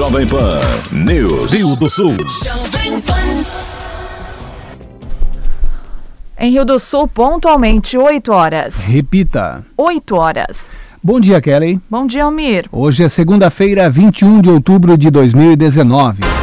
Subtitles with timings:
[0.00, 0.58] Jovem Pan
[0.92, 1.52] News.
[1.52, 2.16] Rio do Sul.
[6.38, 8.76] Em Rio do Sul, pontualmente 8 horas.
[8.86, 9.62] Repita.
[9.76, 10.72] 8 horas.
[11.02, 11.78] Bom dia, Kelly.
[11.90, 12.64] Bom dia, Almir.
[12.72, 16.39] Hoje é segunda-feira, 21 de outubro de 2019.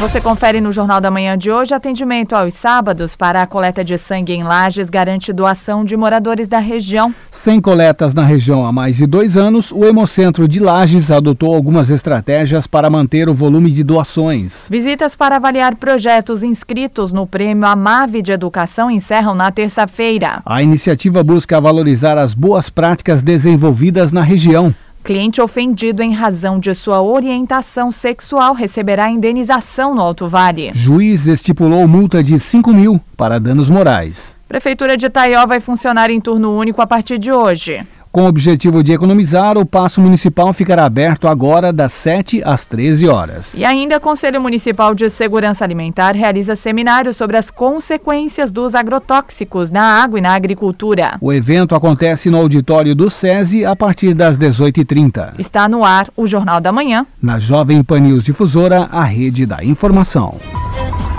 [0.00, 3.98] Você confere no Jornal da Manhã de hoje atendimento aos sábados para a coleta de
[3.98, 7.14] sangue em Lages garante doação de moradores da região.
[7.30, 11.90] Sem coletas na região há mais de dois anos, o Hemocentro de Lages adotou algumas
[11.90, 14.68] estratégias para manter o volume de doações.
[14.70, 20.40] Visitas para avaliar projetos inscritos no Prêmio Amave de Educação encerram na terça-feira.
[20.46, 24.74] A iniciativa busca valorizar as boas práticas desenvolvidas na região.
[25.02, 30.70] Cliente ofendido em razão de sua orientação sexual receberá indenização no Alto Vale.
[30.74, 34.36] Juiz estipulou multa de 5 mil para danos morais.
[34.46, 37.86] Prefeitura de Itaió vai funcionar em turno único a partir de hoje.
[38.12, 43.06] Com o objetivo de economizar, o passo municipal ficará aberto agora das 7 às 13
[43.06, 43.54] horas.
[43.54, 49.70] E ainda o Conselho Municipal de Segurança Alimentar realiza seminário sobre as consequências dos agrotóxicos
[49.70, 51.18] na água e na agricultura.
[51.20, 55.34] O evento acontece no auditório do SESI a partir das 18h30.
[55.38, 57.06] Está no ar o Jornal da Manhã.
[57.22, 60.34] Na Jovem Pan News Difusora, a rede da informação.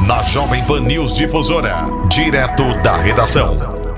[0.05, 3.91] Na Jovem Pan News Difusora, direto da redação.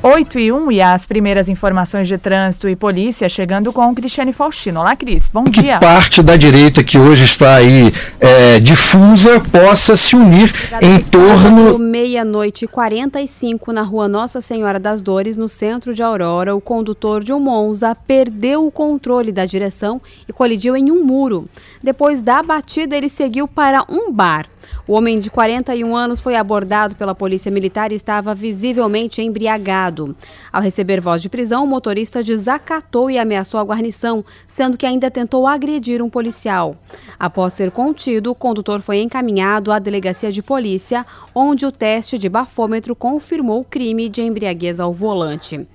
[0.00, 4.78] 8 e 1 e as primeiras informações de trânsito e polícia chegando com Cristiane Faustino.
[4.78, 5.28] Olá, Cris.
[5.32, 5.78] Bom que dia.
[5.78, 11.78] parte da direita que hoje está aí é, difusa possa se unir em torno.
[11.80, 17.24] Meia-noite e 45 na rua Nossa Senhora das Dores, no centro de Aurora, o condutor
[17.24, 21.48] de um Monza perdeu o controle da direção e colidiu em um muro.
[21.82, 24.46] Depois da batida, ele seguiu para um bar.
[24.86, 30.16] O homem de 41 anos foi abordado pela polícia militar e estava visivelmente embriagado.
[30.52, 35.10] Ao receber voz de prisão, o motorista desacatou e ameaçou a guarnição, sendo que ainda
[35.10, 36.76] tentou agredir um policial.
[37.18, 42.28] Após ser contido, o condutor foi encaminhado à delegacia de polícia, onde o teste de
[42.28, 45.66] bafômetro confirmou o crime de embriaguez ao volante.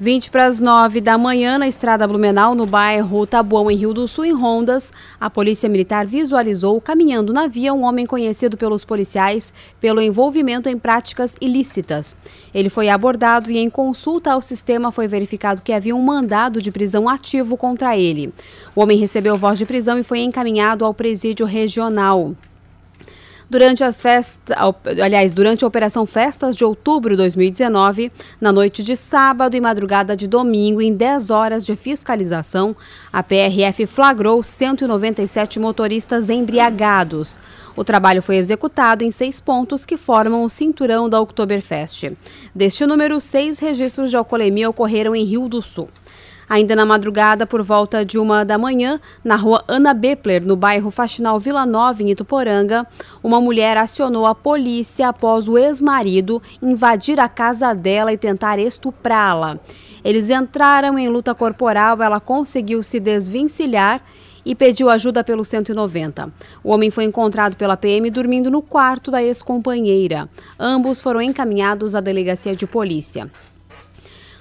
[0.00, 4.08] 20 para as 9 da manhã, na estrada Blumenau, no bairro Tabuão, em Rio do
[4.08, 9.52] Sul, em Rondas, a Polícia Militar visualizou caminhando na via um homem conhecido pelos policiais
[9.80, 12.16] pelo envolvimento em práticas ilícitas.
[12.52, 16.72] Ele foi abordado e, em consulta ao sistema, foi verificado que havia um mandado de
[16.72, 18.34] prisão ativo contra ele.
[18.74, 22.34] O homem recebeu voz de prisão e foi encaminhado ao presídio regional.
[23.48, 24.56] Durante as festas,
[25.02, 28.10] aliás, durante a Operação Festas de Outubro de 2019,
[28.40, 32.74] na noite de sábado e madrugada de domingo, em 10 horas de fiscalização,
[33.12, 37.38] a PRF flagrou 197 motoristas embriagados.
[37.76, 42.12] O trabalho foi executado em seis pontos que formam o cinturão da Oktoberfest.
[42.54, 45.88] Deste número, seis registros de alcoolemia ocorreram em Rio do Sul.
[46.54, 50.88] Ainda na madrugada, por volta de uma da manhã, na rua Ana Bepler, no bairro
[50.88, 52.86] Faxinal Vila Nova, em Ituporanga,
[53.24, 59.58] uma mulher acionou a polícia após o ex-marido invadir a casa dela e tentar estuprá-la.
[60.04, 64.00] Eles entraram em luta corporal, ela conseguiu se desvencilhar
[64.46, 66.32] e pediu ajuda pelo 190.
[66.62, 70.28] O homem foi encontrado pela PM dormindo no quarto da ex-companheira.
[70.56, 73.28] Ambos foram encaminhados à delegacia de polícia.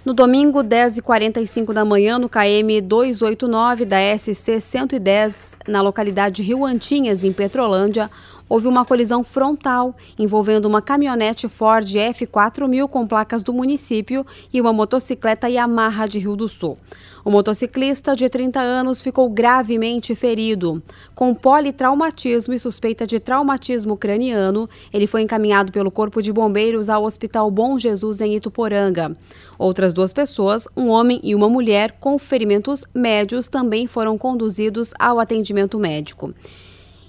[0.05, 7.23] No domingo, 10h45 da manhã, no KM 289 da SC 110, na localidade Rio Antinhas,
[7.23, 8.11] em Petrolândia,
[8.49, 14.73] houve uma colisão frontal envolvendo uma caminhonete Ford F4000 com placas do município e uma
[14.73, 16.77] motocicleta Yamaha de Rio do Sul.
[17.25, 20.83] O motociclista de 30 anos ficou gravemente ferido.
[21.15, 27.05] Com politraumatismo e suspeita de traumatismo craniano, ele foi encaminhado pelo Corpo de Bombeiros ao
[27.05, 29.15] Hospital Bom Jesus em Ituporanga.
[29.57, 35.17] Outras duas pessoas, um homem e uma mulher, com ferimentos médios, também foram conduzidos ao
[35.17, 36.33] atendimento médico.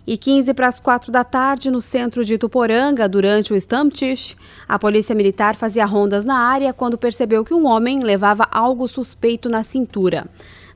[0.06, 4.36] E 15 para as 4 da tarde, no centro de Tuporanga, durante o Stammtisch,
[4.68, 9.48] a polícia militar fazia rondas na área quando percebeu que um homem levava algo suspeito
[9.48, 10.26] na cintura.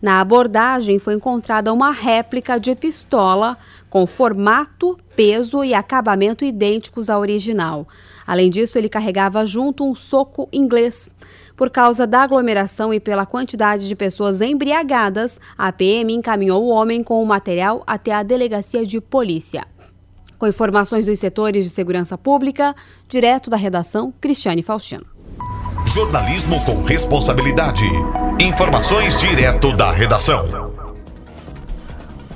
[0.01, 3.59] Na abordagem foi encontrada uma réplica de pistola
[3.91, 7.87] com formato, peso e acabamento idênticos à original.
[8.27, 11.11] Além disso, ele carregava junto um soco inglês.
[11.59, 17.03] Por causa da aglomeração e pela quantidade de pessoas embriagadas, a PM encaminhou o homem
[17.03, 19.67] com o material até a delegacia de polícia.
[20.39, 22.77] Com informações dos setores de segurança pública,
[23.09, 25.05] direto da redação, Cristiane Faustino.
[25.85, 27.83] Jornalismo com responsabilidade.
[28.41, 30.69] Informações direto da redação.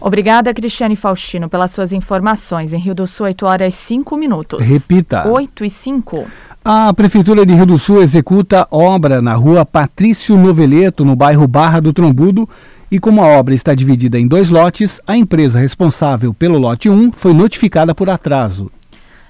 [0.01, 2.73] Obrigada, Cristiane Faustino, pelas suas informações.
[2.73, 4.69] Em Rio do Sul, 8 horas 5 minutos.
[4.69, 5.29] Repita.
[5.29, 6.27] 8 e 5.
[6.65, 11.81] A Prefeitura de Rio do Sul executa obra na rua Patrício Noveleto, no bairro Barra
[11.81, 12.49] do Trombudo,
[12.89, 17.11] E como a obra está dividida em dois lotes, a empresa responsável pelo lote 1
[17.13, 18.71] foi notificada por atraso.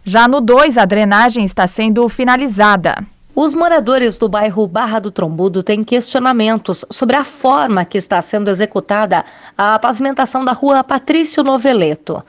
[0.04, 2.96] Já no 2, a drenagem está sendo finalizada.
[3.34, 8.50] Os moradores do bairro Barra do Trombudo têm questionamentos sobre a forma que está sendo
[8.50, 9.24] executada
[9.56, 12.22] a pavimentação da rua Patrício Noveleto.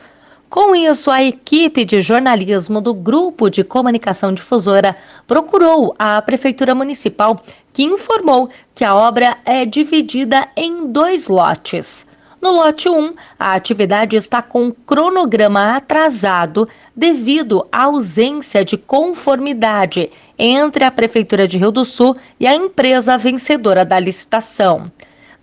[0.53, 4.95] Com isso, a equipe de jornalismo do Grupo de Comunicação Difusora
[5.25, 7.41] procurou a Prefeitura Municipal,
[7.73, 12.05] que informou que a obra é dividida em dois lotes.
[12.39, 20.83] No lote 1, a atividade está com cronograma atrasado devido à ausência de conformidade entre
[20.83, 24.91] a Prefeitura de Rio do Sul e a empresa vencedora da licitação.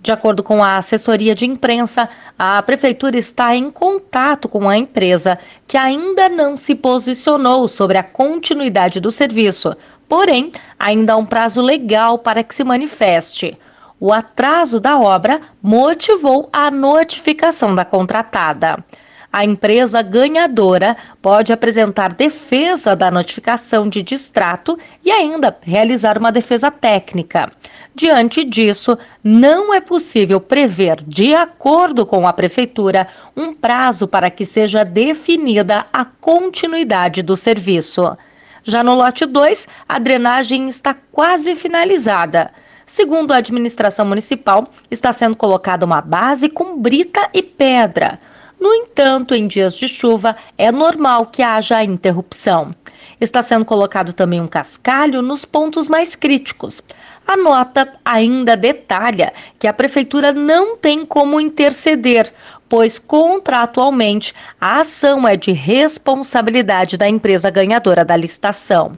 [0.02, 2.08] De acordo com a assessoria de imprensa,
[2.38, 5.38] a prefeitura está em contato com a empresa,
[5.68, 9.76] que ainda não se posicionou sobre a continuidade do serviço.
[10.08, 13.58] Porém, ainda há um prazo legal para que se manifeste.
[14.00, 18.82] O atraso da obra motivou a notificação da contratada.
[19.32, 26.68] A empresa ganhadora pode apresentar defesa da notificação de distrato e ainda realizar uma defesa
[26.68, 27.52] técnica.
[27.94, 33.06] Diante disso, não é possível prever, de acordo com a Prefeitura,
[33.36, 38.16] um prazo para que seja definida a continuidade do serviço.
[38.64, 42.50] Já no lote 2, a drenagem está quase finalizada.
[42.84, 48.18] Segundo a administração municipal, está sendo colocada uma base com brita e pedra.
[48.60, 52.72] No entanto, em dias de chuva, é normal que haja interrupção.
[53.18, 56.82] Está sendo colocado também um cascalho nos pontos mais críticos.
[57.26, 62.32] A nota ainda detalha que a prefeitura não tem como interceder,
[62.68, 68.92] pois contratualmente a ação é de responsabilidade da empresa ganhadora da licitação.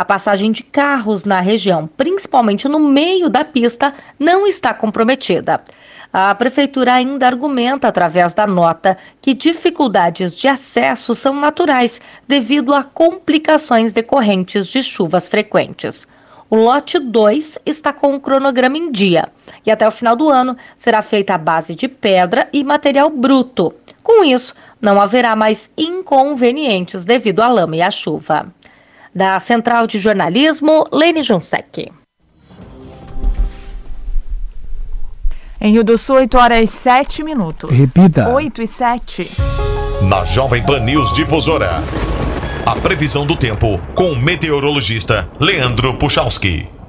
[0.00, 5.60] A passagem de carros na região, principalmente no meio da pista, não está comprometida.
[6.10, 12.82] A prefeitura ainda argumenta, através da nota, que dificuldades de acesso são naturais devido a
[12.82, 16.08] complicações decorrentes de chuvas frequentes.
[16.48, 19.28] O lote 2 está com o cronograma em dia
[19.66, 23.74] e até o final do ano será feita a base de pedra e material bruto.
[24.02, 28.50] Com isso, não haverá mais inconvenientes devido à lama e à chuva.
[29.14, 31.90] Da Central de Jornalismo, Lene Junsec.
[35.60, 37.70] Em Rio do Sul, 8 horas e 7 minutos.
[37.70, 38.28] Repita.
[38.30, 39.30] 8 e 7.
[40.08, 41.82] Na Jovem Pan News Difusora.
[42.64, 46.79] A previsão do tempo com o meteorologista Leandro Puchalski.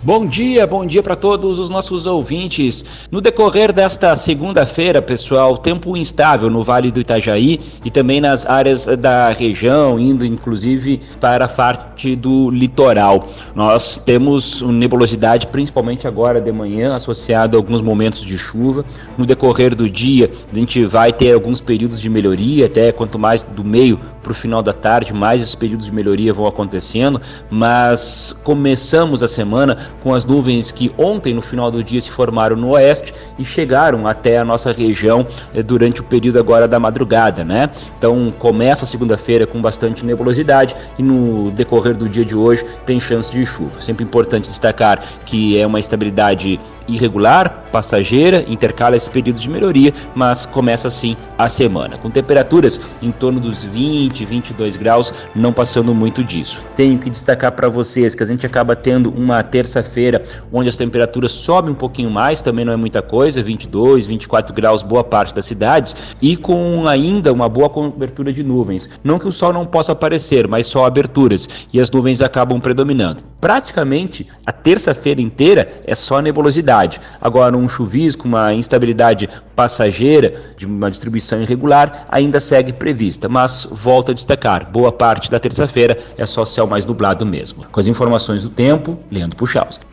[0.00, 2.84] Bom dia, bom dia para todos os nossos ouvintes.
[3.10, 8.86] No decorrer desta segunda-feira, pessoal, tempo instável no Vale do Itajaí e também nas áreas
[8.86, 13.28] da região, indo inclusive para a parte do litoral.
[13.56, 18.84] Nós temos nebulosidade, principalmente agora de manhã, associado a alguns momentos de chuva.
[19.16, 23.42] No decorrer do dia, a gente vai ter alguns períodos de melhoria, até quanto mais
[23.42, 23.98] do meio
[24.28, 29.28] para o final da tarde, mais esses períodos de melhoria vão acontecendo, mas começamos a
[29.28, 33.44] semana com as nuvens que ontem, no final do dia, se formaram no oeste e
[33.44, 37.70] chegaram até a nossa região eh, durante o período agora da madrugada, né?
[37.96, 43.00] Então começa a segunda-feira com bastante nebulosidade e no decorrer do dia de hoje tem
[43.00, 43.80] chance de chuva.
[43.80, 50.46] Sempre importante destacar que é uma estabilidade irregular, passageira, intercala esse período de melhoria, mas
[50.46, 56.24] começa assim a semana, com temperaturas em torno dos 20, 22 graus, não passando muito
[56.24, 56.64] disso.
[56.74, 61.32] Tenho que destacar para vocês que a gente acaba tendo uma terça-feira onde as temperaturas
[61.32, 65.44] sobem um pouquinho mais, também não é muita coisa, 22, 24 graus boa parte das
[65.44, 68.88] cidades e com ainda uma boa cobertura de nuvens.
[69.04, 73.22] Não que o sol não possa aparecer, mas só aberturas e as nuvens acabam predominando.
[73.40, 76.77] Praticamente a terça-feira inteira é só nebulosidade.
[77.20, 84.10] Agora um chuvisco, uma instabilidade passageira de uma distribuição irregular ainda segue prevista, mas volto
[84.10, 87.64] a destacar, boa parte da terça-feira é só céu mais nublado mesmo.
[87.70, 89.84] Com as informações do tempo, Leandro Puchalski.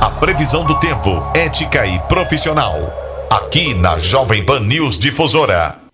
[0.00, 2.92] A previsão do tempo, ética e profissional.
[3.30, 5.88] Aqui na Jovem Pan News Difusora.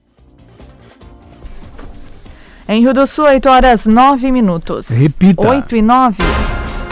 [2.69, 4.89] Em Rio do Sul, 8 horas 9 minutos.
[4.89, 5.47] Repita.
[5.47, 6.17] 8 e 9.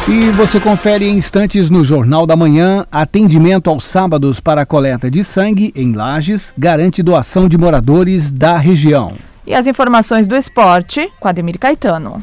[0.08, 2.84] E você confere em instantes no Jornal da Manhã.
[2.90, 8.58] Atendimento aos sábados para a coleta de sangue em Lages garante doação de moradores da
[8.58, 9.14] região.
[9.46, 12.20] E as informações do esporte com Ademir Caetano.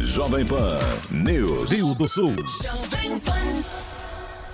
[0.00, 0.78] Jovem Pan
[1.10, 1.70] News.
[1.70, 2.34] Rio do Sul.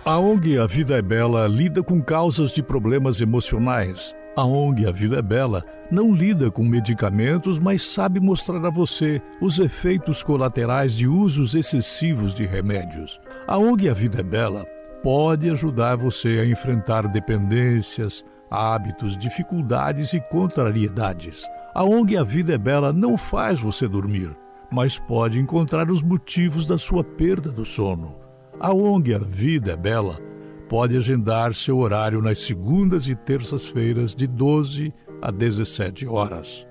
[0.09, 4.15] A ONG A Vida é Bela lida com causas de problemas emocionais.
[4.37, 9.21] A ONG A Vida é Bela não lida com medicamentos, mas sabe mostrar a você
[9.41, 13.21] os efeitos colaterais de usos excessivos de remédios.
[13.49, 14.65] A ONG A Vida é Bela
[15.03, 21.45] pode ajudar você a enfrentar dependências, hábitos, dificuldades e contrariedades.
[21.75, 24.31] A ONG A Vida é Bela não faz você dormir,
[24.71, 28.25] mas pode encontrar os motivos da sua perda do sono.
[28.59, 30.19] A ONG A Vida é Bela
[30.67, 36.67] pode agendar seu horário nas segundas e terças-feiras de 12 a 17 horas.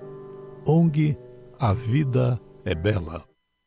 [0.66, 1.16] ONG
[1.60, 3.24] A Vida é Bela.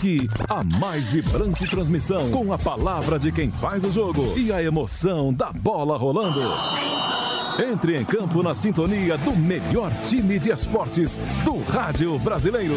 [0.00, 4.62] Aqui, a mais vibrante transmissão com a palavra de quem faz o jogo e a
[4.62, 6.40] emoção da bola rolando.
[7.70, 12.76] Entre em campo na sintonia do melhor time de esportes do rádio brasileiro.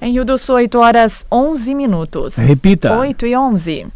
[0.00, 2.36] Em Rio do Sul, 8 horas 11 minutos.
[2.36, 2.98] Repita.
[2.98, 3.86] 8 e 11.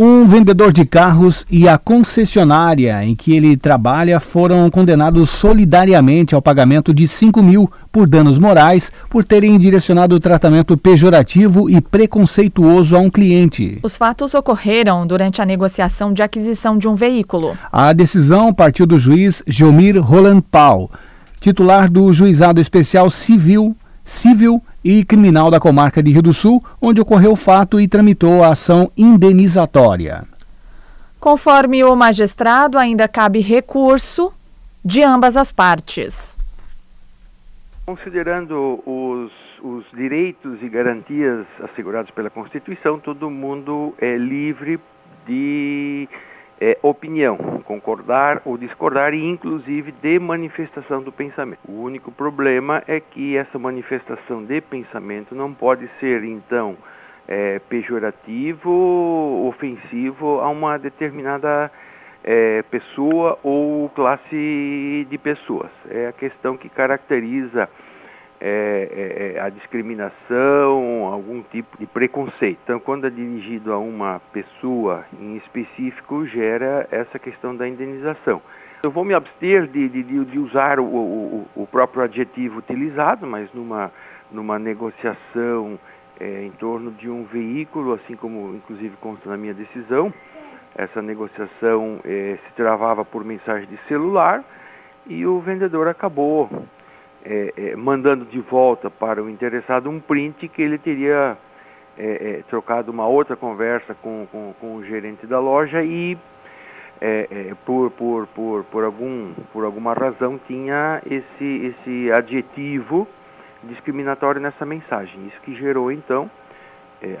[0.00, 6.40] Um vendedor de carros e a concessionária em que ele trabalha foram condenados solidariamente ao
[6.40, 12.94] pagamento de 5 mil por danos morais por terem direcionado o tratamento pejorativo e preconceituoso
[12.94, 13.80] a um cliente.
[13.82, 17.58] Os fatos ocorreram durante a negociação de aquisição de um veículo.
[17.72, 20.92] A decisão partiu do juiz Geomir Roland Pau,
[21.40, 23.74] titular do Juizado Especial Civil,
[24.08, 28.42] Civil e Criminal da Comarca de Rio do Sul, onde ocorreu o fato e tramitou
[28.42, 30.24] a ação indenizatória.
[31.20, 34.32] Conforme o magistrado, ainda cabe recurso
[34.82, 36.38] de ambas as partes.
[37.84, 39.30] Considerando os,
[39.62, 44.80] os direitos e garantias assegurados pela Constituição, todo mundo é livre
[45.26, 46.08] de
[46.60, 51.60] é, opinião, concordar ou discordar e inclusive de manifestação do pensamento.
[51.68, 56.76] O único problema é que essa manifestação de pensamento não pode ser então
[57.26, 61.70] é, pejorativo, ofensivo a uma determinada
[62.24, 65.70] é, pessoa ou classe de pessoas.
[65.88, 67.68] É a questão que caracteriza
[68.40, 72.58] é, é, a discriminação, algum tipo de preconceito.
[72.62, 78.40] Então, quando é dirigido a uma pessoa em específico, gera essa questão da indenização.
[78.84, 83.52] Eu vou me abster de, de, de usar o, o, o, próprio adjetivo utilizado, mas
[83.52, 83.90] numa,
[84.30, 85.78] numa negociação
[86.20, 90.14] é, em torno de um veículo, assim como inclusive consta na minha decisão,
[90.76, 94.44] essa negociação é, se travava por mensagem de celular
[95.08, 96.48] e o vendedor acabou
[97.24, 101.36] é, é, mandando de volta para o interessado um print que ele teria
[101.96, 106.16] é, é, trocado uma outra conversa com, com, com o gerente da loja e
[107.00, 113.06] é, é, por, por, por, por, algum, por alguma razão tinha esse, esse adjetivo
[113.64, 115.26] discriminatório nessa mensagem.
[115.26, 116.30] Isso que gerou então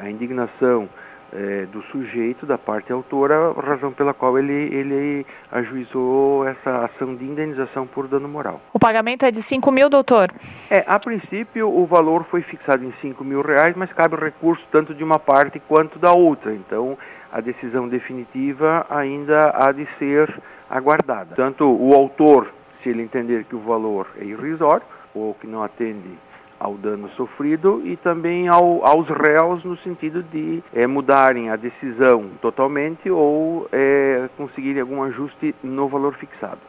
[0.00, 0.88] a indignação
[1.32, 7.24] é, do sujeito, da parte autora, razão pela qual ele, ele ajuizou essa ação de
[7.24, 8.60] indenização por dano moral.
[8.72, 10.32] O pagamento é de 5 mil, doutor?
[10.70, 14.94] É, a princípio o valor foi fixado em 5 mil reais, mas cabe recurso tanto
[14.94, 16.54] de uma parte quanto da outra.
[16.54, 16.96] Então,
[17.30, 20.32] a decisão definitiva ainda há de ser
[20.68, 21.34] aguardada.
[21.34, 26.18] Tanto o autor, se ele entender que o valor é irrisório ou que não atende
[26.58, 32.30] ao dano sofrido e também ao, aos réus no sentido de é, mudarem a decisão
[32.40, 36.67] totalmente ou é, conseguirem algum ajuste no valor fixado.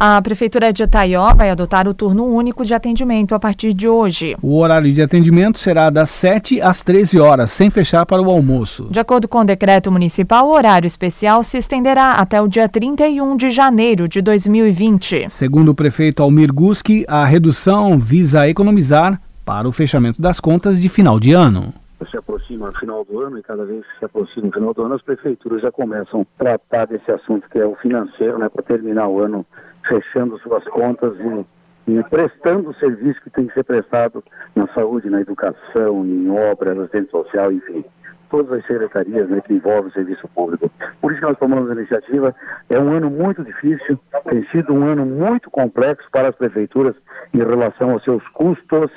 [0.00, 4.36] A Prefeitura de Itaió vai adotar o turno único de atendimento a partir de hoje.
[4.40, 8.86] O horário de atendimento será das 7 às 13 horas, sem fechar para o almoço.
[8.92, 13.36] De acordo com o decreto municipal, o horário especial se estenderá até o dia 31
[13.36, 15.30] de janeiro de 2020.
[15.30, 20.88] Segundo o prefeito Almir Guski, a redução visa economizar para o fechamento das contas de
[20.88, 21.74] final de ano
[22.10, 24.82] se aproxima o final do ano e cada vez que se aproxima o final do
[24.82, 28.62] ano, as prefeituras já começam a tratar desse assunto que é o financeiro, né, para
[28.62, 29.44] terminar o ano
[29.88, 34.22] fechando suas contas e, e, prestando o serviço que tem que ser prestado
[34.54, 37.84] na saúde, na educação, em obras, na assistência social, enfim.
[38.30, 40.70] Todas as secretarias né, que envolvem o serviço público.
[41.00, 42.34] Por isso que nós tomamos a iniciativa.
[42.68, 46.94] É um ano muito difícil, tem sido um ano muito complexo para as prefeituras
[47.32, 48.90] em relação aos seus custos,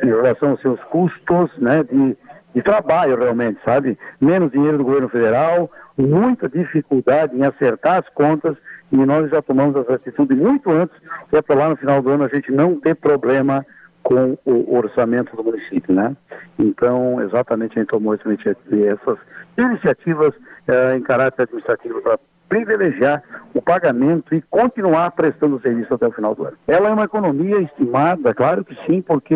[0.00, 2.16] em relação aos seus custos né, de,
[2.54, 3.98] de trabalho realmente, sabe?
[4.20, 8.56] Menos dinheiro do governo federal, muita dificuldade em acertar as contas
[8.92, 10.96] e nós já tomamos essa atitude muito antes,
[11.30, 13.64] que é para lá no final do ano a gente não ter problema
[14.02, 16.14] com o orçamento do município, né?
[16.58, 19.18] Então, exatamente a gente tomou essas
[19.56, 20.34] iniciativas
[20.66, 22.18] eh, em caráter administrativo para
[22.48, 23.22] privilegiar
[23.54, 26.56] o pagamento e continuar prestando serviço até o final do ano.
[26.66, 29.34] Ela é uma economia estimada, claro que sim, porque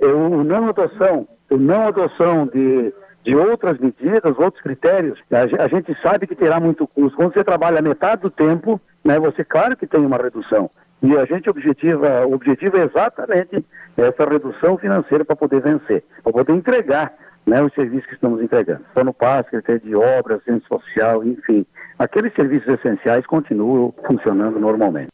[0.00, 2.94] o não adoção, o não adoção de
[3.26, 5.20] de outras medidas, outros critérios,
[5.58, 7.16] a gente sabe que terá muito custo.
[7.16, 10.70] Quando você trabalha metade do tempo, né, você claro que tem uma redução.
[11.02, 13.64] E a gente objetiva, o objetivo é exatamente
[13.96, 17.12] essa redução financeira para poder vencer, para poder entregar
[17.44, 18.84] né, os serviços que estamos entregando.
[19.04, 21.66] no passe, critério de obras, centro social, enfim.
[21.98, 25.10] Aqueles serviços essenciais continuam funcionando normalmente.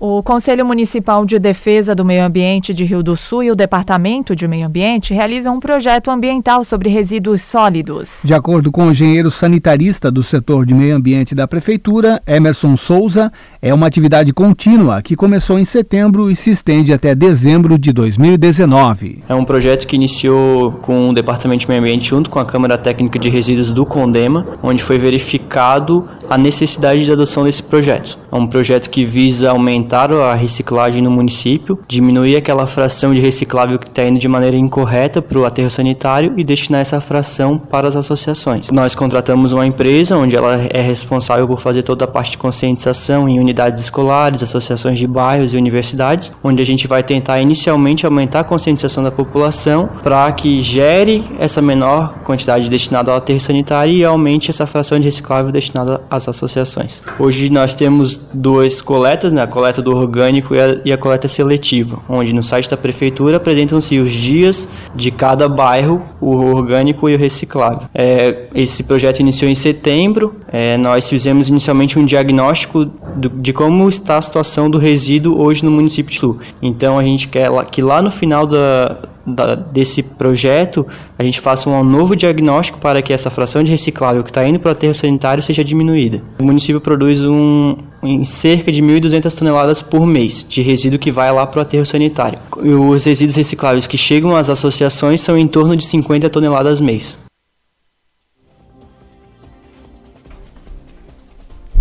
[0.00, 4.36] O Conselho Municipal de Defesa do Meio Ambiente de Rio do Sul e o Departamento
[4.36, 8.20] de Meio Ambiente realizam um projeto ambiental sobre resíduos sólidos.
[8.22, 13.32] De acordo com o engenheiro sanitarista do setor de meio ambiente da Prefeitura, Emerson Souza,
[13.60, 19.24] é uma atividade contínua que começou em setembro e se estende até dezembro de 2019.
[19.28, 22.78] É um projeto que iniciou com o Departamento de Meio Ambiente junto com a Câmara
[22.78, 28.18] Técnica de Resíduos do Condema, onde foi verificado a necessidade de adoção desse projeto.
[28.30, 33.78] É um projeto que visa aumentar a reciclagem no município, diminuir aquela fração de reciclável
[33.78, 37.88] que está indo de maneira incorreta para o aterro sanitário e destinar essa fração para
[37.88, 38.70] as associações.
[38.70, 43.28] Nós contratamos uma empresa onde ela é responsável por fazer toda a parte de conscientização
[43.28, 48.40] em unidades escolares, associações de bairros e universidades, onde a gente vai tentar inicialmente aumentar
[48.40, 54.04] a conscientização da população para que gere essa menor quantidade destinada ao aterro sanitário e
[54.04, 57.02] aumente essa fração de reciclável destinada às associações.
[57.18, 59.42] Hoje nós temos duas coletas, né?
[59.42, 63.38] a coleta do orgânico e a, e a coleta seletiva, onde no site da prefeitura
[63.38, 67.88] apresentam-se os dias de cada bairro, o orgânico e o reciclável.
[67.94, 73.88] É, esse projeto iniciou em setembro, é, nós fizemos inicialmente um diagnóstico do, de como
[73.88, 76.38] está a situação do resíduo hoje no município de Sul.
[76.60, 80.84] Então a gente quer que lá no final da, da, desse projeto
[81.16, 84.58] a gente faça um novo diagnóstico para que essa fração de reciclável que está indo
[84.58, 86.20] para o aterro sanitário seja diminuída.
[86.40, 91.32] O município produz um, em cerca de 1.200 toneladas por mês de resíduo que vai
[91.32, 92.38] lá para o aterro sanitário.
[92.62, 97.18] E os resíduos recicláveis que chegam às associações são em torno de 50 toneladas mês.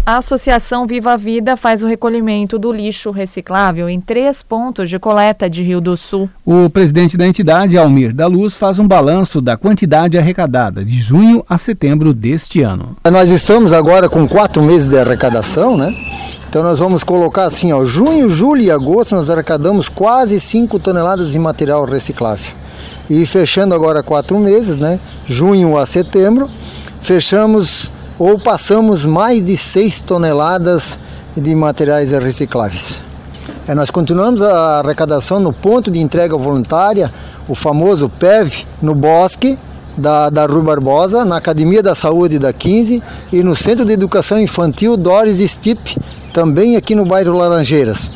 [0.08, 4.98] A Associação Viva a Vida faz o recolhimento do lixo reciclável em três pontos de
[4.98, 6.30] coleta de Rio do Sul.
[6.46, 11.44] O presidente da entidade, Almir da Luz, faz um balanço da quantidade arrecadada de junho
[11.50, 12.96] a setembro deste ano.
[13.12, 15.94] Nós estamos agora com quatro meses de arrecadação, né?
[16.50, 21.34] Então nós vamos colocar assim, ó, junho, julho e agosto nós arrecadamos quase 5 toneladas
[21.34, 22.54] de material reciclável.
[23.10, 25.02] E fechando agora quatro meses, né?
[25.28, 26.50] Junho a setembro,
[27.02, 30.98] fechamos ou passamos mais de 6 toneladas
[31.36, 33.02] de materiais recicláveis.
[33.68, 37.12] É, nós continuamos a arrecadação no ponto de entrega voluntária,
[37.48, 39.58] o famoso PEV, no Bosque,
[39.98, 43.02] da, da Barbosa, na Academia da Saúde da 15
[43.34, 45.98] e no Centro de Educação Infantil Doris Stipe,
[46.32, 48.12] também aqui no bairro Laranjeiras.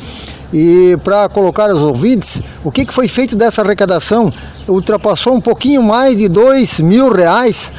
[0.52, 4.32] E para colocar os ouvintes, o que, que foi feito dessa arrecadação?
[4.68, 7.72] Ultrapassou um pouquinho mais de dois mil reais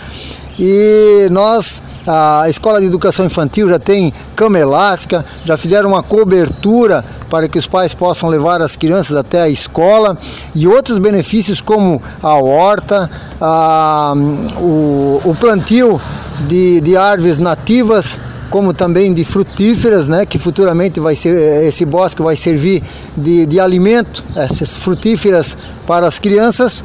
[0.60, 7.04] e nós a Escola de Educação Infantil já tem cama elástica, já fizeram uma cobertura
[7.30, 10.18] para que os pais possam levar as crianças até a escola
[10.54, 14.14] e outros benefícios como a horta, a,
[14.58, 16.00] o, o plantio
[16.48, 22.22] de, de árvores nativas como também de frutíferas, né, que futuramente vai ser esse bosque
[22.22, 22.84] vai servir
[23.18, 26.84] de, de alimento, essas frutíferas para as crianças.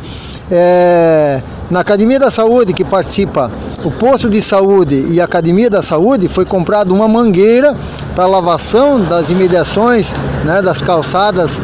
[0.51, 3.51] É, na Academia da Saúde que participa
[3.85, 7.77] o posto de saúde e a Academia da Saúde foi comprado uma mangueira
[8.15, 11.61] para lavação das imediações, né, das calçadas,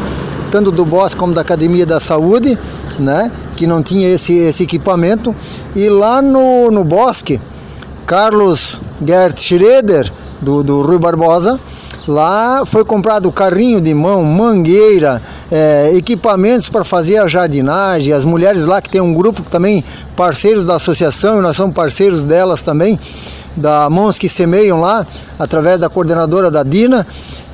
[0.51, 2.57] tanto do bosque como da Academia da Saúde,
[2.99, 5.35] né, que não tinha esse, esse equipamento.
[5.75, 7.41] E lá no, no bosque,
[8.07, 11.59] Carlos Gert Schroeder, do, do Rui Barbosa,
[12.07, 18.13] Lá foi comprado carrinho de mão, mangueira, é, equipamentos para fazer a jardinagem.
[18.13, 19.83] As mulheres lá que tem um grupo também
[20.15, 23.01] parceiros da associação, e nós somos parceiros delas também,
[23.57, 25.07] da Mãos que Semeiam lá,
[25.39, 27.07] através da coordenadora da Dina,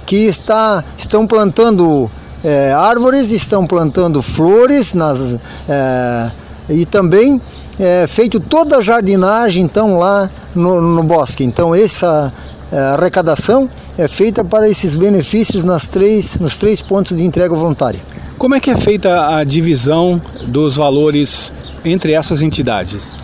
[0.04, 2.10] que está, estão plantando
[2.42, 5.36] é, árvores, estão plantando flores nas,
[5.68, 6.30] é,
[6.68, 7.40] e também
[7.78, 11.44] é, feito toda a jardinagem então lá no, no bosque.
[11.44, 12.32] Então essa
[12.72, 18.00] é, arrecadação é feita para esses benefícios nas três, nos três pontos de entrega voluntária.
[18.38, 21.52] Como é que é feita a divisão dos valores
[21.85, 23.14] entre essas entidades?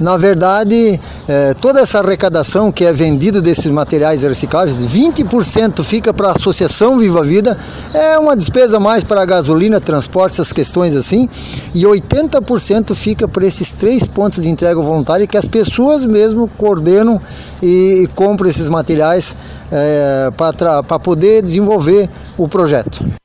[0.00, 6.28] Na verdade, é, toda essa arrecadação que é vendido desses materiais recicláveis, 20% fica para
[6.28, 7.56] a Associação Viva Vida,
[7.94, 11.28] é uma despesa mais para a gasolina, transporte, essas questões assim,
[11.74, 17.20] e 80% fica para esses três pontos de entrega voluntária que as pessoas mesmo coordenam
[17.62, 19.36] e, e compram esses materiais
[19.70, 23.21] é, para poder desenvolver o projeto.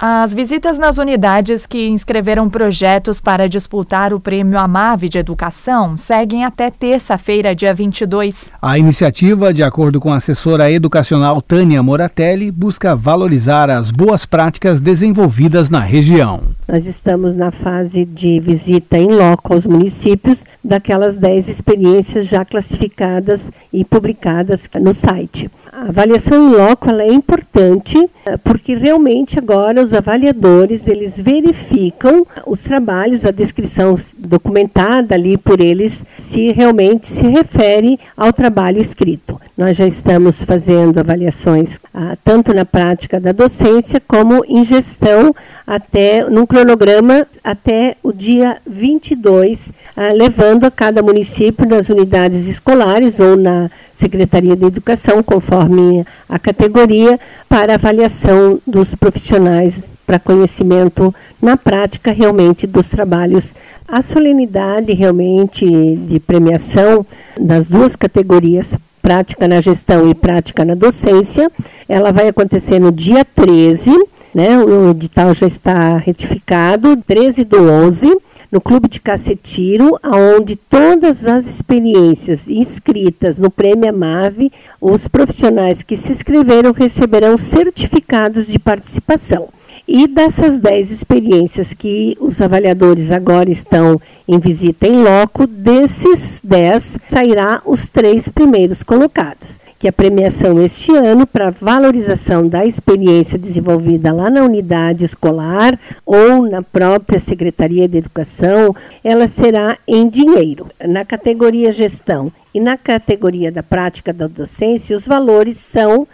[0.00, 6.44] As visitas nas unidades que inscreveram projetos para disputar o Prêmio Amave de Educação seguem
[6.44, 8.52] até terça-feira, dia 22.
[8.62, 14.78] A iniciativa, de acordo com a assessora educacional Tânia Moratelli, busca valorizar as boas práticas
[14.78, 16.42] desenvolvidas na região.
[16.68, 23.50] Nós estamos na fase de visita em loco aos municípios daquelas 10 experiências já classificadas
[23.72, 25.50] e publicadas no site.
[25.72, 32.62] A avaliação em loco é importante eh, porque realmente agora os avaliadores, eles verificam os
[32.62, 39.40] trabalhos, a descrição documentada ali por eles, se realmente se refere ao trabalho escrito.
[39.56, 45.34] Nós já estamos fazendo avaliações ah, tanto na prática da docência como em gestão
[45.66, 53.20] até num cronograma até o dia 22, ah, levando a cada município nas unidades escolares
[53.20, 59.77] ou na Secretaria de Educação, conforme a categoria, para avaliação dos profissionais
[60.08, 63.54] para conhecimento na prática realmente dos trabalhos.
[63.86, 67.04] A solenidade realmente de premiação
[67.38, 71.50] das duas categorias prática na gestão e prática na docência,
[71.86, 73.92] ela vai acontecer no dia 13,
[74.34, 74.58] né?
[74.58, 78.10] O edital já está retificado, 13 do 11,
[78.50, 85.96] no Clube de Cacetiro, onde todas as experiências inscritas no Prêmio Amave, os profissionais que
[85.96, 89.48] se inscreveram receberão certificados de participação.
[89.90, 93.98] E dessas 10 experiências que os avaliadores agora estão
[94.28, 100.94] em visita em loco, desses 10 sairá os três primeiros colocados que a premiação este
[100.94, 107.98] ano para valorização da experiência desenvolvida lá na unidade escolar ou na própria Secretaria de
[107.98, 110.66] Educação, ela será em dinheiro.
[110.84, 116.06] Na categoria gestão e na categoria da prática da docência, os valores são uh,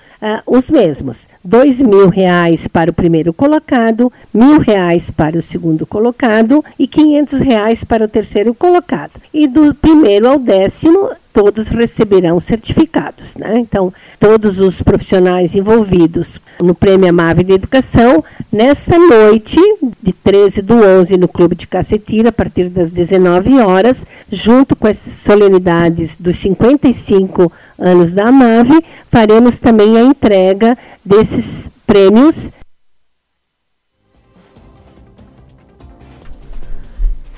[0.46, 6.62] os mesmos: dois mil reais para o primeiro colocado, mil reais para o segundo colocado
[6.79, 9.12] e quinhentos reais para o terceiro colocado.
[9.33, 13.36] E do primeiro ao décimo todos receberão certificados.
[13.36, 13.58] Né?
[13.58, 19.58] Então, todos os profissionais envolvidos no Prêmio Amave de Educação, nesta noite,
[20.00, 24.86] de 13 do 11, no Clube de Cacetira, a partir das 19 horas, junto com
[24.86, 32.50] as solenidades dos 55 anos da Amave, faremos também a entrega desses prêmios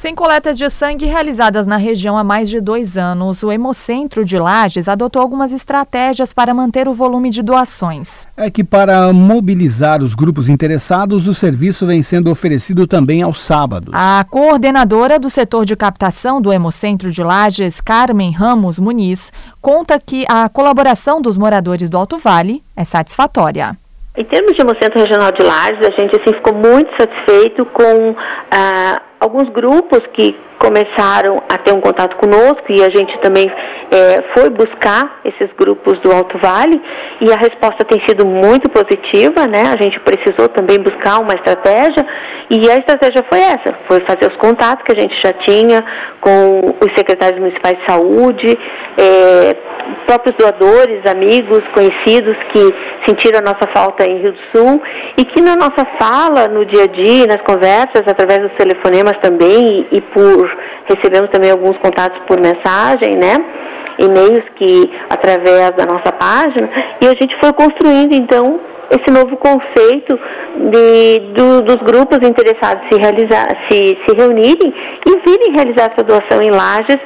[0.07, 4.39] Sem coletas de sangue realizadas na região há mais de dois anos, o Hemocentro de
[4.39, 8.25] Lages adotou algumas estratégias para manter o volume de doações.
[8.37, 13.93] É que, para mobilizar os grupos interessados, o serviço vem sendo oferecido também aos sábados.
[13.93, 20.25] A coordenadora do setor de captação do Hemocentro de Lages, Carmen Ramos Muniz, conta que
[20.29, 23.77] a colaboração dos moradores do Alto Vale é satisfatória.
[24.17, 28.17] Em termos de Hemocentro Regional de Lages, a gente assim, ficou muito satisfeito com
[28.51, 33.47] ah, alguns grupos que começaram a ter um contato conosco e a gente também
[33.91, 36.81] é, foi buscar esses grupos do Alto Vale
[37.21, 39.73] e a resposta tem sido muito positiva, né?
[39.73, 42.05] A gente precisou também buscar uma estratégia
[42.51, 45.85] e a estratégia foi essa, foi fazer os contatos que a gente já tinha
[46.21, 48.59] com os secretários municipais de saúde,
[48.97, 49.57] é,
[50.07, 52.75] próprios doadores, amigos, conhecidos que
[53.07, 54.83] sentiram a nossa falta em Rio do Sul
[55.17, 59.87] e que na nossa fala, no dia a dia, nas conversas, através dos telefonemas também
[59.91, 63.37] e, e por recebemos também alguns contatos por mensagem, né?
[63.99, 66.69] E-mails que através da nossa página
[67.01, 70.19] e a gente foi construindo então esse novo conceito
[70.71, 74.73] de, do, dos grupos interessados se, realizar, se, se reunirem
[75.07, 76.99] e virem realizar essa doação em lajes,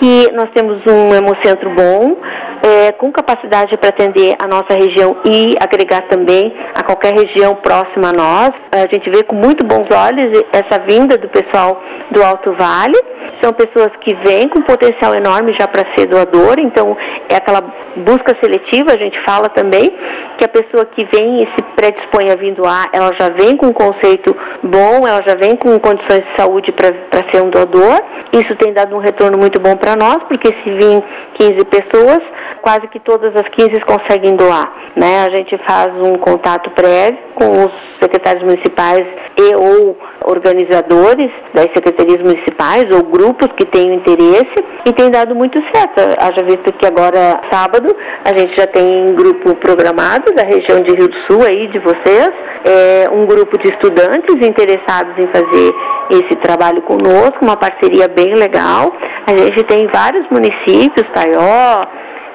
[0.00, 2.16] que nós temos um hemocentro bom,
[2.62, 8.08] é, com capacidade para atender a nossa região e agregar também a qualquer região próxima
[8.08, 8.50] a nós.
[8.72, 12.98] A gente vê com muito bons olhos essa vinda do pessoal do Alto Vale.
[13.42, 16.96] São pessoas que vêm com potencial enorme já para ser doador, então
[17.28, 17.62] é aquela
[17.96, 19.94] busca seletiva, a gente fala também,
[20.38, 23.66] que a pessoa que vem e se predispõe a vir doar, ela já vem com
[23.66, 28.02] um conceito bom, ela já vem com condições de saúde para ser um doador.
[28.32, 31.02] Isso tem dado um retorno muito bom para nós, porque se vir
[31.34, 32.22] 15 pessoas,
[32.62, 34.72] quase que todas as 15 conseguem doar.
[34.96, 35.24] Né?
[35.24, 39.06] A gente faz um contato prévio com os secretários municipais
[39.38, 39.96] e ou
[40.26, 46.00] organizadores das secretarias municipais ou grupos que tenham interesse e tem dado muito certo.
[46.20, 47.94] Haja visto que agora, sábado,
[48.24, 52.30] a gente já tem grupo programado da região de Rio do Sul aí de vocês,
[52.64, 55.74] é, um grupo de estudantes interessados em fazer
[56.10, 58.92] esse trabalho conosco, uma parceria bem legal.
[59.26, 61.86] A gente tem vários municípios, Taió,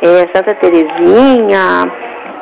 [0.02, 1.92] é, Santa Terezinha,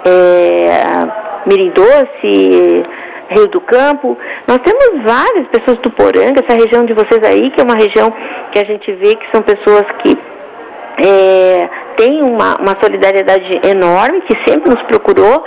[0.06, 2.84] é, Mirim Doce,
[3.30, 4.18] Rio do Campo.
[4.48, 8.13] Nós temos várias pessoas do Poranga, essa região de vocês aí, que é uma região
[8.52, 10.18] que a gente vê que são pessoas que
[10.98, 15.44] é, tem uma, uma, solidariedade enorme, que sempre nos procurou.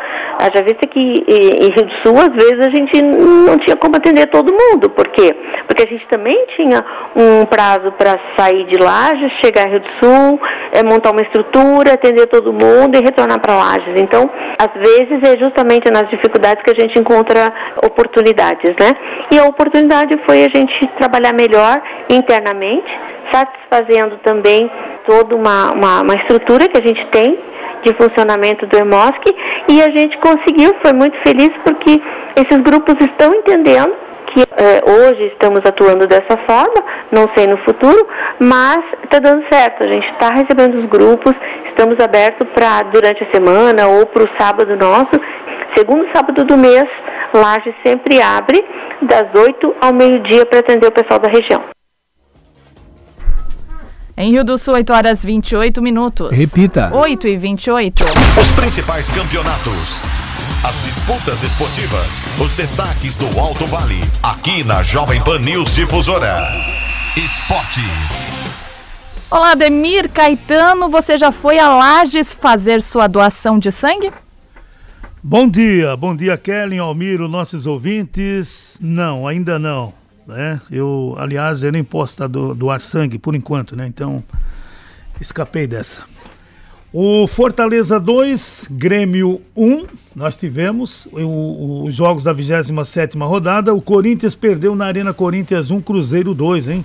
[0.55, 4.27] Já vista que em Rio do Sul, às vezes, a gente não tinha como atender
[4.27, 4.91] todo mundo.
[4.91, 5.35] Por quê?
[5.67, 9.89] Porque a gente também tinha um prazo para sair de Lages, chegar em Rio do
[10.01, 10.41] Sul,
[10.73, 13.95] é, montar uma estrutura, atender todo mundo e retornar para Lages.
[13.97, 17.53] Então, às vezes, é justamente nas dificuldades que a gente encontra
[17.85, 18.95] oportunidades, né?
[19.31, 22.91] E a oportunidade foi a gente trabalhar melhor internamente,
[23.33, 24.71] satisfazendo também
[25.07, 27.39] toda uma, uma, uma estrutura que a gente tem
[27.83, 29.35] de funcionamento do EMOSC
[29.69, 32.01] e a gente conseguiu, foi muito feliz porque
[32.37, 33.95] esses grupos estão entendendo
[34.27, 38.07] que eh, hoje estamos atuando dessa forma, não sei no futuro,
[38.39, 39.85] mas está dando certo.
[39.85, 41.33] A gente está recebendo os grupos,
[41.67, 45.21] estamos abertos para durante a semana ou para o sábado nosso.
[45.77, 46.89] Segundo sábado do mês,
[47.33, 48.65] Laje sempre abre
[49.03, 51.76] das 8 ao meio-dia para atender o pessoal da região.
[54.19, 56.31] Em Rio do Sul, 8 horas 28 minutos.
[56.35, 56.91] Repita.
[56.91, 58.03] 8 e 28.
[58.41, 60.01] Os principais campeonatos.
[60.67, 62.25] As disputas esportivas.
[62.41, 64.01] Os destaques do Alto Vale.
[64.23, 66.51] Aqui na Jovem Pan News Difusora.
[67.15, 67.83] Esporte.
[69.31, 70.89] Olá, Demir Caetano.
[70.89, 74.11] Você já foi a Lages fazer sua doação de sangue?
[75.23, 78.79] Bom dia, bom dia, Kellen, Almiro, nossos ouvintes.
[78.81, 80.61] Não, ainda não né?
[80.71, 83.87] Eu, aliás, eu nem posso estar do, doar sangue por enquanto, né?
[83.87, 84.23] Então,
[85.21, 86.03] escapei dessa.
[86.93, 93.75] O Fortaleza 2, Grêmio 1, nós tivemos os jogos da 27 rodada.
[93.75, 96.85] O Corinthians perdeu na Arena Corinthians 1, Cruzeiro 2, hein?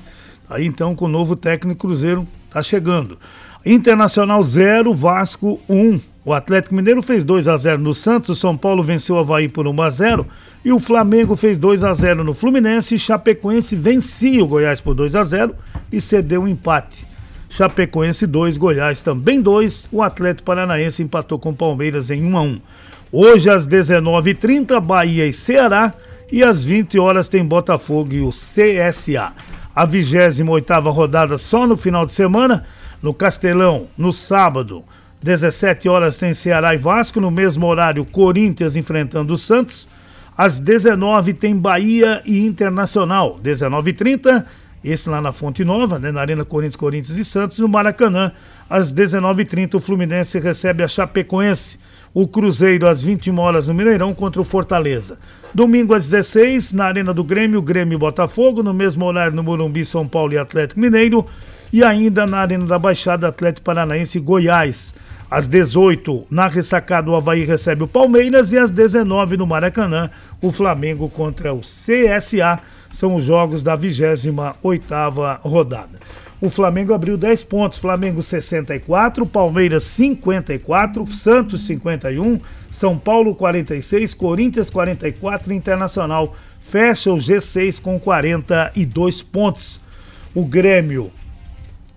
[0.50, 3.18] Aí então com o novo técnico Cruzeiro tá chegando.
[3.66, 6.11] Internacional 0, Vasco 1.
[6.24, 9.48] O Atlético Mineiro fez 2 a 0 no Santos, o São Paulo venceu o Havaí
[9.50, 10.28] por 1 a 0
[10.64, 13.00] e o Flamengo fez 2 a 0 no Fluminense.
[13.00, 15.56] Chapecoense vencia o Goiás por 2 a 0
[15.92, 17.08] e cedeu um empate.
[17.50, 19.88] Chapecoense 2, Goiás também 2.
[19.92, 22.62] O Atlético Paranaense empatou com o Palmeiras em 1 a 1.
[23.12, 25.92] Hoje às 19h30, Bahia e Ceará.
[26.32, 29.34] E às 20 horas tem Botafogo e o CSA.
[29.76, 32.66] A 28 rodada só no final de semana,
[33.02, 34.84] no Castelão, no sábado.
[35.24, 39.88] 17 horas tem Ceará e Vasco, no mesmo horário Corinthians enfrentando o Santos.
[40.36, 43.40] Às 19 tem Bahia e Internacional.
[43.44, 44.44] 19h30,
[44.84, 47.60] esse lá na Fonte Nova, né, na Arena Corinthians, Corinthians e Santos.
[47.60, 48.32] No Maracanã,
[48.68, 51.80] às 19h30, o Fluminense recebe a Chapecoense.
[52.14, 55.20] O Cruzeiro às 21 horas no Mineirão contra o Fortaleza.
[55.54, 58.64] Domingo às 16 na Arena do Grêmio, Grêmio e Botafogo.
[58.64, 61.26] No mesmo horário no Morumbi, São Paulo e Atlético Mineiro.
[61.72, 64.94] E ainda na Arena da Baixada, Atlético Paranaense e Goiás.
[65.32, 68.52] Às 18, na ressacada, o Havaí recebe o Palmeiras.
[68.52, 72.60] E às 19, no Maracanã, o Flamengo contra o CSA.
[72.92, 74.30] São os jogos da 28
[75.42, 75.98] rodada.
[76.42, 82.38] O Flamengo abriu 10 pontos, Flamengo 64, Palmeiras 54, Santos 51,
[82.70, 89.80] São Paulo 46, Corinthians 44, Internacional fecha o G6 com 42 pontos.
[90.36, 91.10] O Grêmio